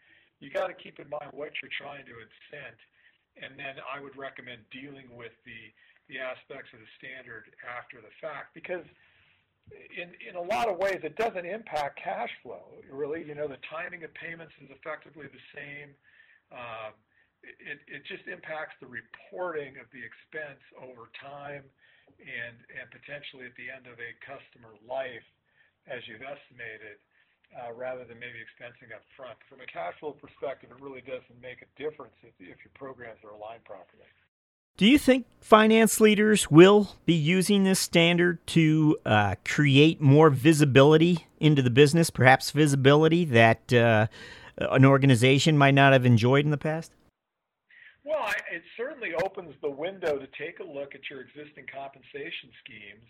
you 0.40 0.50
got 0.50 0.68
to 0.68 0.74
keep 0.74 0.98
in 0.98 1.08
mind 1.10 1.30
what 1.32 1.50
you're 1.60 1.74
trying 1.74 2.04
to 2.06 2.14
incent. 2.22 2.78
And 3.38 3.58
then 3.58 3.78
I 3.82 4.00
would 4.00 4.16
recommend 4.16 4.62
dealing 4.70 5.06
with 5.14 5.34
the, 5.44 5.70
the 6.08 6.18
aspects 6.18 6.70
of 6.72 6.80
the 6.80 6.90
standard 6.98 7.50
after 7.66 8.00
the 8.00 8.10
fact 8.20 8.54
because 8.54 8.84
in, 9.70 10.10
in 10.24 10.34
a 10.36 10.40
lot 10.40 10.68
of 10.68 10.78
ways 10.78 11.00
it 11.04 11.16
doesn't 11.16 11.44
impact 11.44 12.00
cash 12.02 12.30
flow 12.42 12.72
really 12.90 13.20
you 13.20 13.34
know 13.34 13.46
the 13.46 13.60
timing 13.68 14.02
of 14.02 14.12
payments 14.14 14.52
is 14.64 14.70
effectively 14.72 15.26
the 15.28 15.44
same 15.52 15.92
uh, 16.52 16.90
it, 17.42 17.78
it 17.86 18.02
just 18.06 18.26
impacts 18.26 18.74
the 18.82 18.90
reporting 18.90 19.78
of 19.78 19.86
the 19.94 20.02
expense 20.02 20.62
over 20.78 21.10
time 21.18 21.62
and 22.18 22.56
and 22.74 22.86
potentially 22.90 23.46
at 23.46 23.54
the 23.54 23.70
end 23.70 23.86
of 23.86 23.96
a 24.00 24.10
customer 24.26 24.74
life 24.82 25.24
as 25.90 26.02
you've 26.06 26.22
estimated, 26.22 27.00
uh, 27.56 27.72
rather 27.72 28.04
than 28.04 28.18
maybe 28.18 28.38
expensing 28.44 28.94
up 28.94 29.02
front. 29.16 29.38
From 29.48 29.60
a 29.60 29.66
cash 29.66 29.94
flow 30.00 30.12
perspective, 30.12 30.70
it 30.70 30.80
really 30.82 31.00
doesn't 31.00 31.40
make 31.40 31.62
a 31.62 31.70
difference 31.80 32.12
if, 32.22 32.34
your 32.38 32.56
programs 32.74 33.18
are 33.24 33.30
aligned 33.30 33.64
properly. 33.64 34.04
Do 34.76 34.86
you 34.86 34.98
think 34.98 35.26
finance 35.40 36.00
leaders 36.00 36.50
will 36.50 36.96
be 37.04 37.14
using 37.14 37.64
this 37.64 37.80
standard 37.80 38.46
to 38.48 38.98
uh, 39.04 39.34
create 39.44 40.00
more 40.00 40.30
visibility 40.30 41.26
into 41.40 41.62
the 41.62 41.70
business, 41.70 42.10
perhaps 42.10 42.52
visibility 42.52 43.24
that 43.24 43.72
uh, 43.72 44.06
an 44.58 44.84
organization 44.84 45.58
might 45.58 45.74
not 45.74 45.92
have 45.92 46.06
enjoyed 46.06 46.44
in 46.44 46.52
the 46.52 46.58
past? 46.58 46.92
Well, 48.08 48.24
it 48.48 48.64
certainly 48.80 49.12
opens 49.12 49.52
the 49.60 49.68
window 49.68 50.16
to 50.16 50.24
take 50.40 50.64
a 50.64 50.64
look 50.64 50.96
at 50.96 51.04
your 51.12 51.20
existing 51.20 51.68
compensation 51.68 52.48
schemes 52.64 53.04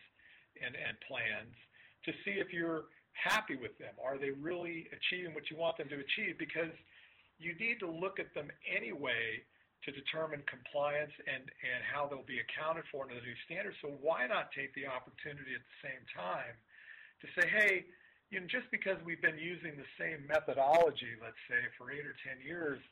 and, 0.58 0.74
and 0.74 0.98
plans 1.06 1.54
to 2.02 2.10
see 2.26 2.42
if 2.42 2.50
you're 2.50 2.90
happy 3.14 3.54
with 3.54 3.78
them. 3.78 3.94
Are 4.02 4.18
they 4.18 4.34
really 4.34 4.90
achieving 4.90 5.38
what 5.38 5.54
you 5.54 5.56
want 5.56 5.78
them 5.78 5.86
to 5.94 6.02
achieve? 6.02 6.34
Because 6.34 6.74
you 7.38 7.54
need 7.62 7.78
to 7.78 7.86
look 7.86 8.18
at 8.18 8.34
them 8.34 8.50
anyway 8.66 9.46
to 9.86 9.94
determine 9.94 10.42
compliance 10.50 11.14
and, 11.30 11.46
and 11.46 11.80
how 11.86 12.10
they'll 12.10 12.26
be 12.26 12.42
accounted 12.42 12.82
for 12.90 13.06
under 13.06 13.14
the 13.14 13.22
new 13.22 13.38
standards. 13.46 13.78
So 13.78 13.94
why 14.02 14.26
not 14.26 14.50
take 14.50 14.74
the 14.74 14.90
opportunity 14.90 15.54
at 15.54 15.62
the 15.62 15.78
same 15.86 16.02
time 16.10 16.58
to 17.22 17.26
say, 17.38 17.46
hey, 17.46 17.86
you 18.34 18.42
know, 18.42 18.50
just 18.50 18.66
because 18.74 18.98
we've 19.06 19.22
been 19.22 19.38
using 19.38 19.78
the 19.78 19.86
same 19.94 20.26
methodology, 20.26 21.14
let's 21.22 21.38
say, 21.46 21.62
for 21.78 21.94
eight 21.94 22.02
or 22.02 22.18
ten 22.26 22.42
years, 22.42 22.82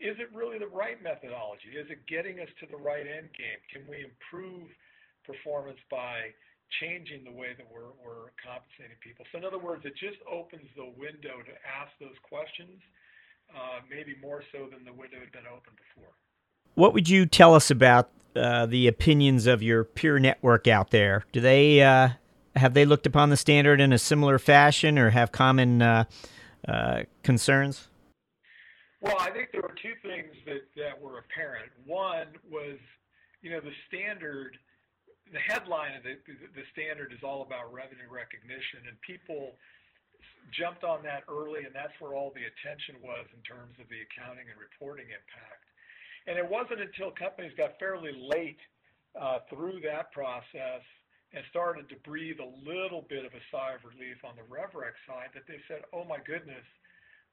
is 0.00 0.16
it 0.18 0.28
really 0.34 0.58
the 0.58 0.70
right 0.70 1.00
methodology? 1.02 1.76
Is 1.76 1.90
it 1.90 2.06
getting 2.06 2.40
us 2.40 2.48
to 2.60 2.66
the 2.66 2.76
right 2.76 3.04
end 3.04 3.28
game? 3.36 3.60
Can 3.72 3.84
we 3.88 4.04
improve 4.04 4.68
performance 5.24 5.78
by 5.90 6.32
changing 6.80 7.24
the 7.24 7.34
way 7.34 7.52
that 7.58 7.66
we're, 7.66 7.92
we're 8.00 8.30
compensating 8.40 8.96
people? 9.02 9.26
So 9.32 9.38
in 9.38 9.44
other 9.44 9.58
words, 9.58 9.82
it 9.84 9.94
just 9.98 10.18
opens 10.30 10.66
the 10.76 10.88
window 10.96 11.42
to 11.42 11.54
ask 11.66 11.90
those 12.00 12.16
questions, 12.22 12.80
uh, 13.50 13.82
maybe 13.90 14.14
more 14.22 14.42
so 14.52 14.70
than 14.70 14.84
the 14.84 14.94
window 14.94 15.18
had 15.18 15.32
been 15.32 15.48
open 15.50 15.74
before. 15.74 16.14
What 16.74 16.94
would 16.94 17.08
you 17.08 17.26
tell 17.26 17.54
us 17.54 17.70
about 17.70 18.10
uh, 18.36 18.66
the 18.66 18.86
opinions 18.86 19.46
of 19.46 19.62
your 19.62 19.84
peer 19.84 20.18
network 20.18 20.68
out 20.68 20.90
there? 20.90 21.24
Do 21.32 21.40
they 21.40 21.82
uh, 21.82 22.10
have 22.56 22.74
they 22.74 22.84
looked 22.84 23.06
upon 23.06 23.30
the 23.30 23.36
standard 23.36 23.80
in 23.80 23.92
a 23.92 23.98
similar 23.98 24.38
fashion 24.38 24.98
or 24.98 25.10
have 25.10 25.32
common 25.32 25.82
uh, 25.82 26.04
uh, 26.66 27.02
concerns? 27.22 27.88
Well, 29.00 29.16
I 29.18 29.30
think 29.30 29.48
there 29.52 29.59
were 29.59 29.59
two 29.59 29.59
things 29.59 29.59
that, 30.50 30.66
that 30.74 30.98
were 30.98 31.22
apparent. 31.22 31.70
One 31.86 32.34
was, 32.50 32.82
you 33.40 33.54
know, 33.54 33.62
the 33.62 33.74
standard, 33.86 34.58
the 35.30 35.38
headline 35.38 35.94
of 35.94 36.02
the, 36.02 36.18
the 36.26 36.66
standard 36.74 37.14
is 37.14 37.22
all 37.22 37.46
about 37.46 37.70
revenue 37.70 38.10
recognition, 38.10 38.90
and 38.90 38.98
people 39.06 39.54
jumped 40.50 40.82
on 40.82 41.06
that 41.06 41.22
early, 41.30 41.62
and 41.62 41.70
that's 41.70 41.94
where 42.02 42.18
all 42.18 42.34
the 42.34 42.42
attention 42.42 42.98
was 42.98 43.24
in 43.30 43.40
terms 43.46 43.78
of 43.78 43.86
the 43.86 44.02
accounting 44.02 44.50
and 44.50 44.58
reporting 44.58 45.06
impact. 45.06 45.62
And 46.26 46.34
it 46.34 46.44
wasn't 46.44 46.82
until 46.82 47.14
companies 47.14 47.54
got 47.54 47.78
fairly 47.78 48.12
late 48.12 48.60
uh, 49.14 49.46
through 49.48 49.80
that 49.86 50.10
process 50.10 50.82
and 51.32 51.46
started 51.48 51.86
to 51.88 51.96
breathe 52.02 52.42
a 52.42 52.50
little 52.66 53.06
bit 53.06 53.22
of 53.22 53.30
a 53.32 53.42
sigh 53.54 53.78
of 53.78 53.86
relief 53.86 54.18
on 54.26 54.34
the 54.34 54.46
RevRec 54.50 54.98
side 55.06 55.30
that 55.32 55.46
they 55.46 55.62
said, 55.70 55.86
oh 55.94 56.02
my 56.02 56.18
goodness, 56.26 56.66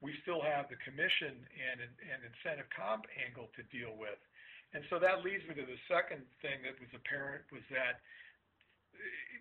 we 0.02 0.14
still 0.22 0.42
have 0.42 0.70
the 0.70 0.78
commission 0.86 1.34
and, 1.42 1.78
and 1.82 2.20
incentive 2.22 2.70
comp 2.70 3.10
angle 3.18 3.50
to 3.58 3.66
deal 3.74 3.98
with. 3.98 4.20
And 4.76 4.84
so 4.92 5.00
that 5.00 5.24
leads 5.24 5.42
me 5.48 5.56
to 5.58 5.66
the 5.66 5.80
second 5.88 6.22
thing 6.44 6.62
that 6.68 6.78
was 6.78 6.92
apparent 6.94 7.48
was 7.50 7.64
that 7.72 8.04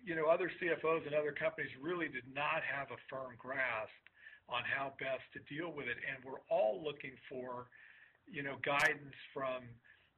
you 0.05 0.15
know, 0.15 0.27
other 0.27 0.51
CFOs 0.61 1.05
and 1.05 1.13
other 1.13 1.33
companies 1.33 1.71
really 1.81 2.07
did 2.07 2.25
not 2.33 2.63
have 2.63 2.91
a 2.91 2.99
firm 3.09 3.35
grasp 3.37 3.91
on 4.47 4.63
how 4.63 4.95
best 4.99 5.25
to 5.35 5.43
deal 5.51 5.73
with 5.73 5.87
it. 5.91 5.99
And 6.07 6.23
we're 6.23 6.39
all 6.47 6.79
looking 6.79 7.11
for, 7.27 7.67
you 8.23 8.43
know, 8.43 8.55
guidance 8.63 9.17
from 9.33 9.67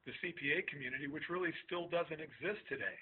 the 0.05 0.13
CPA 0.21 0.67
community, 0.69 1.07
which 1.07 1.29
really 1.29 1.53
still 1.65 1.89
doesn't 1.89 2.21
exist 2.21 2.61
today. 2.69 2.97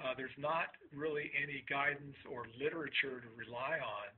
Uh, 0.00 0.16
there's 0.16 0.34
not 0.40 0.72
really 0.96 1.28
any 1.36 1.60
guidance 1.68 2.16
or 2.24 2.48
literature 2.56 3.20
to 3.20 3.28
rely 3.36 3.76
on. 3.76 4.08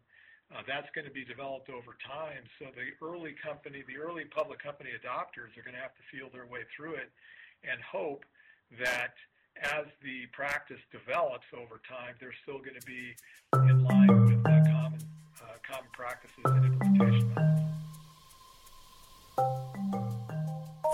Uh, 0.55 0.63
that's 0.67 0.87
going 0.95 1.05
to 1.05 1.11
be 1.11 1.25
developed 1.25 1.69
over 1.69 1.99
time. 2.07 2.47
So 2.59 2.67
the 2.71 2.95
early 3.05 3.35
company, 3.35 3.83
the 3.89 3.99
early 3.99 4.25
public 4.25 4.63
company 4.63 4.91
adopters 4.95 5.51
are 5.59 5.67
going 5.67 5.75
to 5.75 5.83
have 5.83 5.95
to 5.99 6.05
feel 6.15 6.31
their 6.31 6.47
way 6.47 6.61
through 6.77 6.95
it 6.95 7.11
and 7.67 7.83
hope 7.83 8.25
that 8.79 9.15
as 9.63 9.87
the 10.03 10.27
practice 10.33 10.81
develops 10.93 11.47
over 11.53 11.81
time, 11.89 12.15
they're 12.21 12.35
still 12.43 12.59
going 12.59 12.79
to 12.79 12.87
be 12.87 13.15
in 13.67 13.83
line 13.83 14.25
with 14.27 14.43
the 14.43 14.71
common, 14.71 15.01
uh, 15.43 15.59
common 15.67 15.91
practices 15.93 16.45
and 16.45 16.65
implementation 16.65 17.35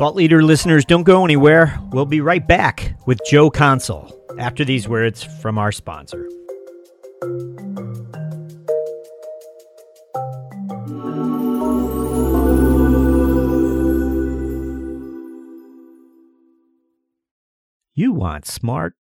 Thought 0.01 0.17
leader 0.17 0.43
listeners, 0.43 0.87
don't 0.87 1.03
go 1.03 1.27
anywhere. 1.27 1.79
We'll 1.93 2.07
be 2.07 2.23
right 2.23 2.47
back 2.47 2.95
with 3.07 3.21
Joe 3.29 3.51
Consul 3.51 4.19
after 4.39 4.65
these 4.65 4.89
words 4.89 5.23
from 5.23 5.59
our 5.59 5.73
sponsor. 5.73 6.27
You 18.01 18.15
want 18.15 18.47
smart, 18.47 18.95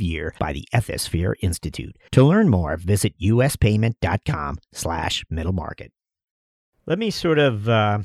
year 0.00 0.34
by 0.38 0.52
the 0.52 0.68
Ethisphere 0.74 1.34
Institute. 1.40 1.96
To 2.12 2.24
learn 2.24 2.48
more, 2.48 2.76
visit 2.76 3.14
uspayment.com 3.18 4.58
slash 4.72 5.24
middle 5.30 5.52
market. 5.52 5.92
Let 6.86 6.98
me 6.98 7.10
sort 7.10 7.38
of 7.38 7.68
uh, 7.68 8.00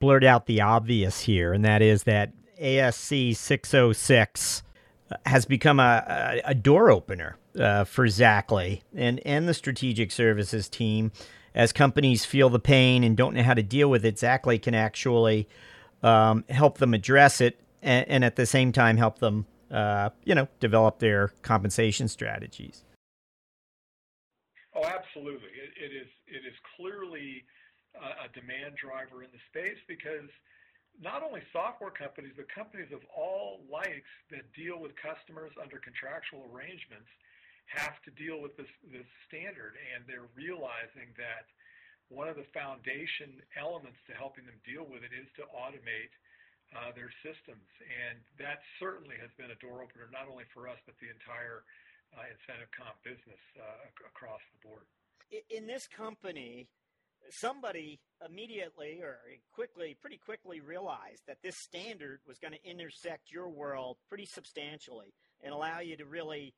blurt 0.00 0.24
out 0.24 0.46
the 0.46 0.60
obvious 0.62 1.20
here, 1.20 1.52
and 1.52 1.64
that 1.64 1.82
is 1.82 2.04
that 2.04 2.32
ASC 2.60 3.36
606 3.36 4.62
has 5.26 5.44
become 5.44 5.80
a, 5.80 6.40
a, 6.44 6.54
door 6.54 6.90
opener 6.90 7.36
uh, 7.58 7.84
for 7.84 8.06
Xactly 8.06 8.82
and, 8.94 9.20
and 9.26 9.48
the 9.48 9.54
strategic 9.54 10.12
services 10.12 10.68
team. 10.68 11.10
As 11.54 11.72
companies 11.72 12.24
feel 12.24 12.48
the 12.48 12.60
pain 12.60 13.02
and 13.02 13.16
don't 13.16 13.34
know 13.34 13.42
how 13.42 13.54
to 13.54 13.62
deal 13.62 13.90
with 13.90 14.04
it, 14.04 14.16
Xactly 14.16 14.60
can 14.62 14.74
actually 14.74 15.48
um, 16.02 16.44
help 16.48 16.78
them 16.78 16.94
address 16.94 17.40
it 17.40 17.58
and, 17.82 18.08
and, 18.08 18.24
at 18.24 18.36
the 18.36 18.46
same 18.46 18.72
time 18.72 18.96
help 18.96 19.18
them 19.18 19.46
uh, 19.70 20.10
you 20.24 20.34
know, 20.34 20.48
develop 20.58 20.98
their 20.98 21.28
compensation 21.42 22.08
strategies. 22.08 22.84
Oh, 24.74 24.84
absolutely. 24.84 25.50
It, 25.50 25.70
it 25.76 25.92
is 25.94 26.10
it 26.26 26.46
is 26.46 26.54
clearly 26.76 27.44
a, 27.94 28.26
a 28.26 28.28
demand 28.32 28.76
driver 28.78 29.22
in 29.22 29.30
the 29.34 29.42
space 29.50 29.78
because 29.86 30.30
not 30.98 31.22
only 31.22 31.42
software 31.52 31.90
companies, 31.90 32.34
but 32.36 32.46
companies 32.52 32.90
of 32.92 33.00
all 33.14 33.62
likes 33.70 34.10
that 34.30 34.44
deal 34.52 34.78
with 34.78 34.92
customers 34.98 35.50
under 35.56 35.78
contractual 35.78 36.50
arrangements 36.50 37.08
have 37.70 38.02
to 38.02 38.10
deal 38.18 38.42
with 38.42 38.56
this, 38.58 38.70
this 38.90 39.06
standard, 39.30 39.78
and 39.94 40.02
they're 40.04 40.28
realizing 40.34 41.14
that 41.14 41.46
one 42.10 42.26
of 42.26 42.34
the 42.34 42.46
foundation 42.50 43.38
elements 43.54 43.96
to 44.10 44.12
helping 44.12 44.42
them 44.42 44.58
deal 44.66 44.82
with 44.82 45.06
it 45.06 45.14
is 45.14 45.30
to 45.38 45.46
automate 45.54 46.10
uh, 46.76 46.94
their 46.94 47.10
systems. 47.22 47.66
And 47.82 48.18
that 48.38 48.62
certainly 48.78 49.16
has 49.20 49.30
been 49.34 49.50
a 49.50 49.58
door 49.58 49.82
opener, 49.82 50.06
not 50.12 50.30
only 50.30 50.44
for 50.54 50.68
us, 50.68 50.78
but 50.86 50.94
the 51.02 51.10
entire 51.10 51.66
uh, 52.14 52.26
incentive 52.26 52.70
comp 52.74 52.98
business 53.02 53.42
uh, 53.58 53.86
across 54.06 54.42
the 54.54 54.60
board. 54.66 54.86
In 55.50 55.66
this 55.66 55.86
company, 55.86 56.66
somebody 57.30 58.00
immediately 58.24 59.00
or 59.02 59.18
quickly, 59.52 59.96
pretty 60.00 60.18
quickly 60.18 60.60
realized 60.60 61.22
that 61.26 61.38
this 61.42 61.56
standard 61.56 62.20
was 62.26 62.38
going 62.38 62.54
to 62.54 62.64
intersect 62.68 63.30
your 63.30 63.48
world 63.48 63.96
pretty 64.08 64.26
substantially 64.26 65.14
and 65.42 65.52
allow 65.52 65.80
you 65.80 65.96
to 65.96 66.04
really, 66.04 66.54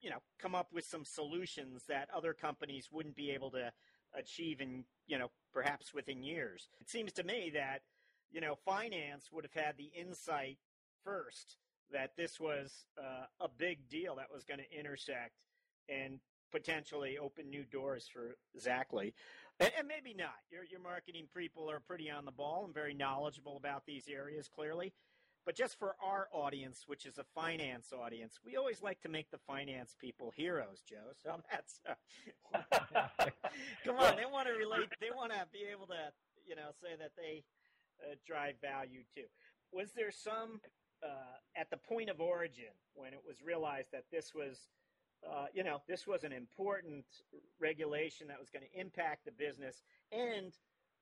you 0.00 0.10
know, 0.10 0.18
come 0.38 0.54
up 0.54 0.68
with 0.72 0.84
some 0.84 1.04
solutions 1.04 1.82
that 1.88 2.08
other 2.14 2.32
companies 2.32 2.88
wouldn't 2.90 3.16
be 3.16 3.30
able 3.30 3.50
to 3.50 3.70
achieve 4.14 4.60
in, 4.60 4.84
you 5.06 5.18
know, 5.18 5.30
perhaps 5.52 5.92
within 5.92 6.22
years. 6.22 6.68
It 6.80 6.88
seems 6.88 7.12
to 7.14 7.22
me 7.22 7.52
that 7.54 7.82
you 8.30 8.40
know, 8.40 8.54
finance 8.54 9.30
would 9.32 9.44
have 9.44 9.64
had 9.64 9.76
the 9.76 9.90
insight 9.98 10.58
first 11.04 11.56
that 11.92 12.12
this 12.16 12.38
was 12.38 12.84
uh, 12.98 13.24
a 13.40 13.48
big 13.48 13.88
deal 13.88 14.16
that 14.16 14.32
was 14.32 14.44
going 14.44 14.60
to 14.60 14.78
intersect 14.78 15.32
and 15.88 16.20
potentially 16.50 17.18
open 17.18 17.48
new 17.48 17.64
doors 17.64 18.08
for 18.12 18.36
Xactly. 18.58 19.12
And, 19.60 19.70
and, 19.78 19.88
maybe 19.88 20.14
not. 20.14 20.36
Your, 20.50 20.64
your 20.64 20.80
marketing 20.80 21.26
people 21.36 21.70
are 21.70 21.80
pretty 21.80 22.10
on 22.10 22.24
the 22.24 22.32
ball 22.32 22.64
and 22.64 22.74
very 22.74 22.94
knowledgeable 22.94 23.56
about 23.56 23.84
these 23.86 24.04
areas, 24.08 24.48
clearly. 24.48 24.92
But 25.46 25.56
just 25.56 25.78
for 25.78 25.96
our 26.04 26.28
audience, 26.32 26.84
which 26.86 27.06
is 27.06 27.16
a 27.16 27.24
finance 27.34 27.92
audience, 27.92 28.38
we 28.44 28.56
always 28.56 28.82
like 28.82 29.00
to 29.00 29.08
make 29.08 29.30
the 29.30 29.38
finance 29.38 29.96
people 29.98 30.30
heroes, 30.36 30.82
Joe. 30.86 31.12
So 31.22 31.40
that's 31.50 31.80
uh, 31.88 32.60
come 33.84 33.96
on. 33.96 34.16
They 34.16 34.26
want 34.30 34.46
to 34.48 34.52
relate. 34.52 34.92
They 35.00 35.08
want 35.14 35.32
to 35.32 35.46
be 35.50 35.64
able 35.72 35.86
to, 35.86 36.12
you 36.46 36.54
know, 36.54 36.70
say 36.82 36.96
that 36.98 37.12
they 37.16 37.44
uh, 38.02 38.14
drive 38.26 38.54
value 38.60 39.02
too. 39.14 39.26
Was 39.72 39.92
there 39.92 40.10
some 40.10 40.60
uh, 41.02 41.36
at 41.56 41.70
the 41.70 41.76
point 41.76 42.10
of 42.10 42.20
origin 42.20 42.74
when 42.94 43.12
it 43.12 43.20
was 43.26 43.42
realized 43.42 43.92
that 43.92 44.04
this 44.10 44.34
was, 44.34 44.68
uh, 45.28 45.46
you 45.52 45.62
know, 45.62 45.82
this 45.88 46.06
was 46.06 46.24
an 46.24 46.32
important 46.32 47.04
regulation 47.60 48.26
that 48.28 48.38
was 48.38 48.50
going 48.50 48.64
to 48.64 48.80
impact 48.80 49.24
the 49.24 49.32
business, 49.32 49.82
and 50.12 50.52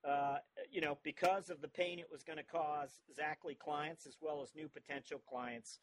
uh, 0.07 0.37
you 0.71 0.81
know, 0.81 0.97
because 1.03 1.49
of 1.49 1.61
the 1.61 1.67
pain 1.67 1.99
it 1.99 2.07
was 2.11 2.23
going 2.23 2.37
to 2.37 2.43
cause 2.43 2.91
Xactly 3.11 3.57
clients 3.57 4.05
as 4.05 4.15
well 4.21 4.41
as 4.41 4.53
new 4.55 4.67
potential 4.67 5.21
clients, 5.27 5.79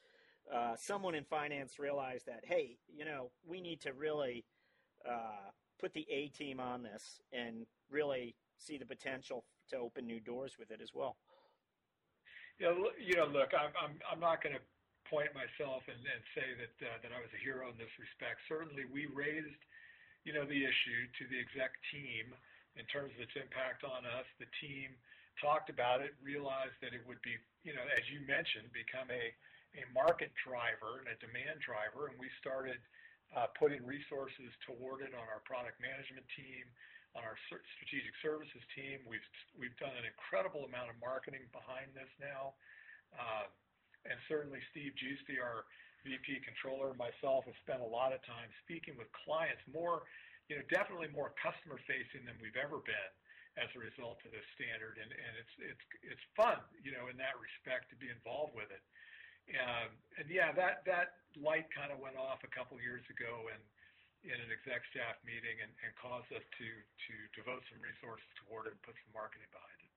uh, 0.52 0.74
someone 0.76 1.14
in 1.14 1.24
finance 1.24 1.78
realized 1.78 2.26
that, 2.26 2.40
hey, 2.44 2.76
you 2.88 3.04
know, 3.04 3.30
we 3.46 3.60
need 3.60 3.80
to 3.80 3.92
really 3.92 4.44
uh, 5.08 5.50
put 5.80 5.92
the 5.94 6.06
A 6.10 6.28
team 6.28 6.60
on 6.60 6.82
this 6.82 7.20
and 7.32 7.66
really 7.90 8.34
see 8.56 8.78
the 8.78 8.86
potential 8.86 9.44
to 9.70 9.76
open 9.78 10.06
new 10.06 10.20
doors 10.20 10.52
with 10.58 10.70
it 10.70 10.80
as 10.82 10.90
well. 10.94 11.16
Yeah, 12.58 12.74
you 13.02 13.18
know, 13.18 13.26
look, 13.26 13.50
I'm 13.50 13.74
I'm 13.74 13.94
I'm 14.06 14.22
not 14.22 14.38
going 14.38 14.54
to 14.54 14.62
point 15.10 15.34
myself 15.34 15.82
and, 15.90 15.98
and 15.98 16.22
say 16.32 16.48
that 16.54 16.74
uh, 16.86 16.96
that 17.02 17.10
I 17.10 17.18
was 17.18 17.30
a 17.34 17.40
hero 17.42 17.66
in 17.68 17.76
this 17.76 17.90
respect. 17.98 18.40
Certainly, 18.46 18.86
we 18.88 19.10
raised, 19.10 19.58
you 20.22 20.32
know, 20.32 20.46
the 20.46 20.62
issue 20.62 21.00
to 21.18 21.22
the 21.26 21.38
exec 21.42 21.74
team 21.90 22.30
in 22.78 22.86
terms 22.90 23.10
of 23.14 23.22
its 23.22 23.34
impact 23.34 23.82
on 23.82 24.06
us. 24.06 24.26
The 24.38 24.50
team 24.62 24.94
talked 25.42 25.66
about 25.66 25.98
it, 25.98 26.14
realized 26.22 26.78
that 26.78 26.94
it 26.94 27.02
would 27.10 27.18
be, 27.26 27.34
you 27.66 27.74
know, 27.74 27.82
as 27.90 28.06
you 28.06 28.22
mentioned, 28.22 28.70
become 28.70 29.10
a 29.10 29.34
a 29.74 29.82
market 29.90 30.30
driver 30.46 31.02
and 31.02 31.10
a 31.10 31.18
demand 31.18 31.58
driver, 31.58 32.06
and 32.06 32.14
we 32.22 32.30
started 32.38 32.78
uh, 33.34 33.50
putting 33.58 33.82
resources 33.82 34.54
toward 34.62 35.02
it 35.02 35.10
on 35.10 35.26
our 35.26 35.42
product 35.42 35.82
management 35.82 36.22
team, 36.38 36.62
on 37.14 37.22
our 37.22 37.38
strategic 37.46 38.14
services 38.20 38.62
team. 38.74 39.02
We've 39.06 39.24
we've 39.54 39.74
done 39.78 39.94
an 39.94 40.06
incredible 40.06 40.66
amount 40.66 40.90
of 40.90 40.96
marketing 40.98 41.46
behind 41.54 41.94
this 41.94 42.10
now, 42.18 42.58
uh, 43.14 43.46
and 44.06 44.18
certainly 44.26 44.58
Steve 44.74 44.92
Giusti, 44.98 45.38
our 45.38 45.66
VP 46.02 46.44
controller, 46.44 46.92
myself 46.98 47.48
have 47.48 47.56
spent 47.64 47.80
a 47.80 47.88
lot 47.88 48.12
of 48.12 48.20
time 48.28 48.50
speaking 48.66 48.98
with 48.98 49.08
clients 49.24 49.62
more 49.70 50.04
you 50.48 50.60
know, 50.60 50.64
definitely 50.68 51.08
more 51.12 51.32
customer 51.40 51.80
facing 51.88 52.28
than 52.28 52.36
we've 52.40 52.58
ever 52.58 52.84
been 52.84 53.12
as 53.56 53.70
a 53.72 53.80
result 53.80 54.18
of 54.26 54.34
this 54.34 54.44
standard, 54.58 54.98
and, 54.98 55.08
and 55.14 55.32
it's 55.38 55.54
it's 55.62 55.84
it's 56.02 56.24
fun, 56.34 56.58
you 56.82 56.90
know, 56.90 57.06
in 57.06 57.14
that 57.22 57.38
respect 57.38 57.86
to 57.94 57.96
be 57.96 58.10
involved 58.10 58.52
with 58.52 58.68
it. 58.68 58.82
Um, 59.54 59.94
and 60.18 60.26
yeah, 60.26 60.50
that 60.58 60.82
that 60.90 61.22
light 61.38 61.70
kind 61.70 61.94
of 61.94 62.02
went 62.02 62.18
off 62.18 62.42
a 62.42 62.50
couple 62.50 62.76
years 62.82 63.06
ago, 63.06 63.46
and 63.48 63.62
in 64.24 64.36
an 64.40 64.50
exec 64.50 64.82
staff 64.90 65.20
meeting, 65.24 65.60
and, 65.60 65.72
and 65.84 65.92
caused 66.00 66.28
us 66.32 66.44
to 66.58 66.68
to 66.68 67.14
devote 67.36 67.62
some 67.68 67.80
resources 67.84 68.28
toward 68.44 68.66
it 68.66 68.76
and 68.76 68.82
put 68.82 68.96
some 68.96 69.12
marketing 69.12 69.48
behind 69.52 69.78
it. 69.84 69.92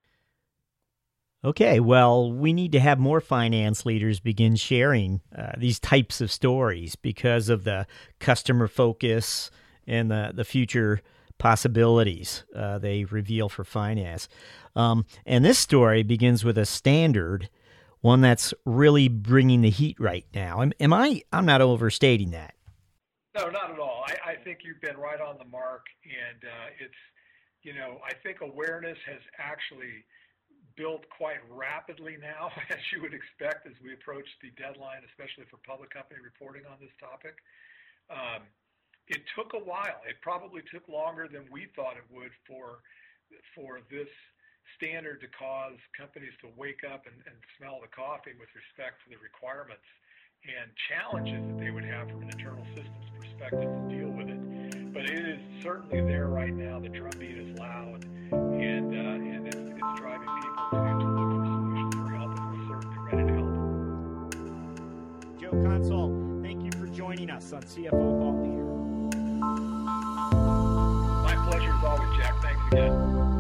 Okay, 1.45 1.79
well, 1.79 2.31
we 2.31 2.51
need 2.51 2.71
to 2.71 2.79
have 2.79 2.99
more 2.99 3.21
finance 3.21 3.85
leaders 3.85 4.19
begin 4.19 4.55
sharing 4.55 5.21
uh, 5.37 5.51
these 5.55 5.79
types 5.79 6.19
of 6.19 6.31
stories 6.31 6.95
because 6.95 7.47
of 7.47 7.63
the 7.63 7.85
customer 8.19 8.67
focus 8.67 9.51
and 9.85 10.09
the, 10.09 10.31
the 10.33 10.43
future 10.43 10.99
possibilities 11.37 12.43
uh, 12.55 12.79
they 12.79 13.05
reveal 13.05 13.49
for 13.49 13.63
finance. 13.63 14.27
Um, 14.75 15.05
and 15.25 15.45
this 15.45 15.59
story 15.59 16.03
begins 16.03 16.43
with 16.43 16.57
a 16.57 16.65
standard, 16.65 17.49
one 18.01 18.21
that's 18.21 18.53
really 18.65 19.07
bringing 19.07 19.61
the 19.61 19.69
heat 19.69 19.97
right 19.99 20.25
now. 20.33 20.61
Am, 20.61 20.73
am 20.79 20.91
I? 20.91 21.21
I'm 21.31 21.45
not 21.45 21.61
overstating 21.61 22.31
that. 22.31 22.55
No, 23.37 23.53
not 23.53 23.69
at 23.69 23.77
all. 23.77 24.01
I, 24.25 24.33
think 24.33 24.65
you've 24.65 24.81
been 24.81 24.97
right 24.97 25.21
on 25.21 25.37
the 25.37 25.45
mark, 25.45 25.85
and 26.01 26.41
uh, 26.41 26.81
it's, 26.81 27.01
you 27.61 27.77
know, 27.77 28.01
I 28.01 28.17
think 28.25 28.41
awareness 28.41 28.97
has 29.05 29.21
actually 29.37 30.01
built 30.73 31.05
quite 31.13 31.45
rapidly 31.45 32.17
now, 32.17 32.49
as 32.73 32.81
you 32.89 33.05
would 33.05 33.13
expect 33.13 33.69
as 33.69 33.77
we 33.85 33.93
approach 33.93 34.25
the 34.41 34.49
deadline, 34.57 35.05
especially 35.05 35.45
for 35.53 35.61
public 35.61 35.93
company 35.93 36.17
reporting 36.17 36.65
on 36.65 36.81
this 36.81 36.89
topic. 36.97 37.37
Um, 38.09 38.49
it 39.05 39.21
took 39.37 39.53
a 39.53 39.61
while. 39.61 40.01
It 40.09 40.17
probably 40.25 40.65
took 40.73 40.89
longer 40.89 41.29
than 41.29 41.45
we 41.53 41.69
thought 41.77 41.93
it 41.93 42.09
would 42.09 42.33
for 42.49 42.81
for 43.53 43.83
this 43.91 44.07
standard 44.79 45.19
to 45.19 45.27
cause 45.35 45.75
companies 45.91 46.31
to 46.39 46.47
wake 46.55 46.87
up 46.87 47.03
and, 47.03 47.15
and 47.27 47.35
smell 47.59 47.83
the 47.83 47.91
coffee 47.91 48.31
with 48.39 48.47
respect 48.55 49.03
to 49.03 49.11
the 49.11 49.19
requirements 49.19 49.83
and 50.47 50.71
challenges 50.87 51.43
that 51.43 51.59
they 51.59 51.71
would 51.71 51.83
have 51.83 52.07
from 52.07 52.23
an 52.23 52.31
internal 52.31 52.63
systems 52.71 52.86
to 53.39 53.85
deal 53.89 54.09
with 54.09 54.29
it. 54.29 54.93
But 54.93 55.03
it 55.05 55.27
is 55.27 55.39
certainly 55.61 56.01
there 56.01 56.27
right 56.27 56.53
now. 56.53 56.79
The 56.79 56.89
drumbeat 56.89 57.37
is 57.37 57.57
loud, 57.59 58.05
and 58.31 58.93
uh, 58.93 58.99
and 58.99 59.47
it's, 59.47 59.57
it's 59.57 59.99
driving 59.99 60.27
people 60.41 60.65
to, 60.71 60.77
to 60.77 61.07
look 61.13 61.29
for 61.37 61.45
solutions 61.45 61.95
for 61.95 62.07
help, 62.15 62.31
and 62.37 62.45
we're 62.51 62.67
certainly 62.67 62.99
ready 63.11 63.23
to 63.27 63.33
help. 63.33 63.53
Joe 65.39 65.55
Consul, 65.63 66.41
thank 66.41 66.63
you 66.63 66.71
for 66.79 66.87
joining 66.87 67.29
us 67.29 67.53
on 67.53 67.61
CFO 67.61 67.91
Thought 67.91 68.43
Leader. 68.43 68.67
My 71.23 71.35
pleasure 71.49 71.73
as 71.73 71.83
always, 71.83 72.17
Jack. 72.17 72.41
Thanks 72.41 72.61
again. 72.71 73.36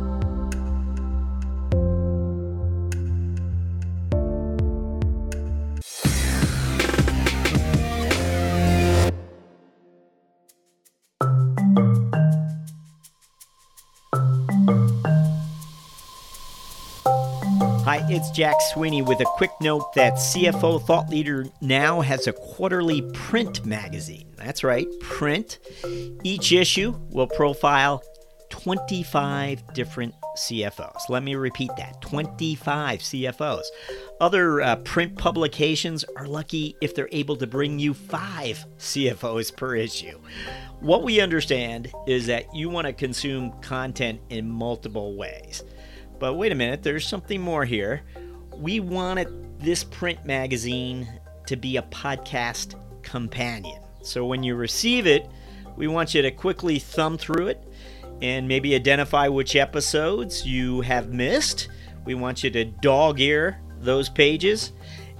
It's 18.09 18.31
Jack 18.31 18.55
Sweeney 18.73 19.01
with 19.01 19.19
a 19.19 19.25
quick 19.25 19.51
note 19.59 19.93
that 19.93 20.13
CFO 20.13 20.81
Thought 20.81 21.09
Leader 21.09 21.45
now 21.61 22.01
has 22.01 22.27
a 22.27 22.33
quarterly 22.33 23.01
print 23.13 23.65
magazine. 23.65 24.33
That's 24.37 24.63
right, 24.63 24.87
print. 25.01 25.59
Each 26.23 26.51
issue 26.51 26.97
will 27.09 27.27
profile 27.27 28.01
25 28.49 29.73
different 29.73 30.13
CFOs. 30.37 31.09
Let 31.09 31.23
me 31.23 31.35
repeat 31.35 31.71
that 31.77 32.01
25 32.01 32.99
CFOs. 32.99 33.65
Other 34.21 34.61
uh, 34.61 34.75
print 34.77 35.17
publications 35.17 36.05
are 36.15 36.27
lucky 36.27 36.75
if 36.81 36.95
they're 36.95 37.09
able 37.11 37.35
to 37.37 37.47
bring 37.47 37.77
you 37.79 37.93
five 37.93 38.63
CFOs 38.77 39.55
per 39.55 39.75
issue. 39.75 40.19
What 40.79 41.03
we 41.03 41.19
understand 41.19 41.91
is 42.07 42.27
that 42.27 42.45
you 42.53 42.69
want 42.69 42.87
to 42.87 42.93
consume 42.93 43.51
content 43.61 44.21
in 44.29 44.49
multiple 44.49 45.17
ways. 45.17 45.63
But 46.19 46.35
wait 46.35 46.51
a 46.51 46.55
minute, 46.55 46.83
there's 46.83 47.07
something 47.07 47.41
more 47.41 47.65
here. 47.65 48.01
We 48.55 48.79
wanted 48.79 49.59
this 49.59 49.83
print 49.83 50.25
magazine 50.25 51.07
to 51.45 51.55
be 51.55 51.77
a 51.77 51.81
podcast 51.83 52.75
companion. 53.03 53.81
So 54.01 54.25
when 54.25 54.43
you 54.43 54.55
receive 54.55 55.05
it, 55.07 55.29
we 55.75 55.87
want 55.87 56.13
you 56.13 56.21
to 56.21 56.31
quickly 56.31 56.79
thumb 56.79 57.17
through 57.17 57.47
it 57.47 57.63
and 58.21 58.47
maybe 58.47 58.73
identify 58.75 59.27
which 59.27 59.55
episodes 59.55 60.45
you 60.45 60.81
have 60.81 61.09
missed. 61.09 61.69
We 62.05 62.15
want 62.15 62.43
you 62.43 62.49
to 62.51 62.65
dog 62.65 63.19
ear 63.19 63.59
those 63.79 64.09
pages, 64.09 64.71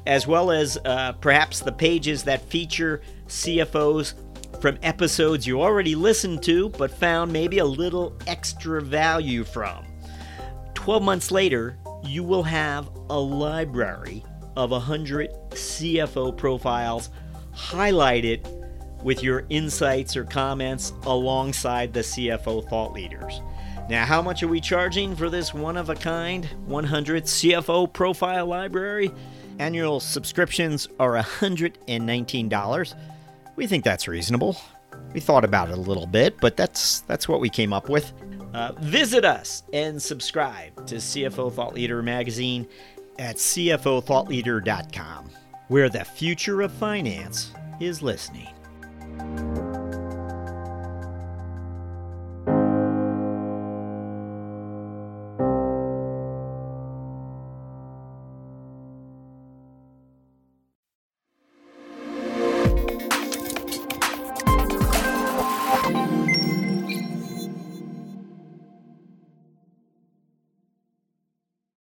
as 0.05 0.25
well 0.25 0.51
as 0.51 0.77
uh, 0.83 1.13
perhaps 1.13 1.59
the 1.59 1.71
pages 1.71 2.23
that 2.23 2.41
feature 2.41 3.01
CFOs 3.27 4.15
from 4.61 4.79
episodes 4.81 5.45
you 5.45 5.61
already 5.61 5.93
listened 5.93 6.41
to 6.43 6.69
but 6.69 6.89
found 6.89 7.31
maybe 7.31 7.59
a 7.59 7.65
little 7.65 8.17
extra 8.25 8.81
value 8.81 9.43
from. 9.43 9.86
12 10.87 11.03
months 11.03 11.31
later, 11.31 11.77
you 12.01 12.23
will 12.23 12.43
have 12.43 12.89
a 13.09 13.19
library 13.19 14.23
of 14.55 14.71
100 14.71 15.29
CFO 15.49 16.37
profiles 16.37 17.09
highlighted 17.53 18.47
with 19.03 19.21
your 19.21 19.43
insights 19.49 20.15
or 20.15 20.23
comments 20.23 20.93
alongside 21.03 21.93
the 21.93 21.99
CFO 21.99 22.69
thought 22.69 22.93
leaders. 22.93 23.41
Now, 23.89 24.05
how 24.05 24.21
much 24.21 24.43
are 24.43 24.47
we 24.47 24.61
charging 24.61 25.13
for 25.13 25.29
this 25.29 25.53
one 25.53 25.75
of 25.75 25.89
a 25.89 25.95
kind 25.95 26.45
100 26.67 27.25
CFO 27.25 27.91
profile 27.91 28.45
library? 28.45 29.11
Annual 29.59 29.99
subscriptions 29.99 30.87
are 31.01 31.21
$119. 31.21 32.95
We 33.57 33.67
think 33.67 33.83
that's 33.83 34.07
reasonable. 34.07 34.55
We 35.13 35.19
thought 35.19 35.43
about 35.43 35.67
it 35.67 35.77
a 35.77 35.81
little 35.81 36.07
bit, 36.07 36.37
but 36.39 36.55
that's 36.55 37.01
that's 37.01 37.27
what 37.27 37.41
we 37.41 37.49
came 37.49 37.73
up 37.73 37.89
with. 37.89 38.13
Uh, 38.53 38.71
visit 38.79 39.25
us 39.25 39.63
and 39.73 40.01
subscribe 40.01 40.87
to 40.87 40.95
CFO 40.95 41.51
Thought 41.51 41.73
Leader 41.73 42.01
magazine 42.01 42.67
at 43.19 43.35
CFOThoughtLeader.com, 43.37 45.29
where 45.67 45.89
the 45.89 46.05
future 46.05 46.61
of 46.61 46.71
finance 46.71 47.51
is 47.79 48.01
listening. 48.01 48.47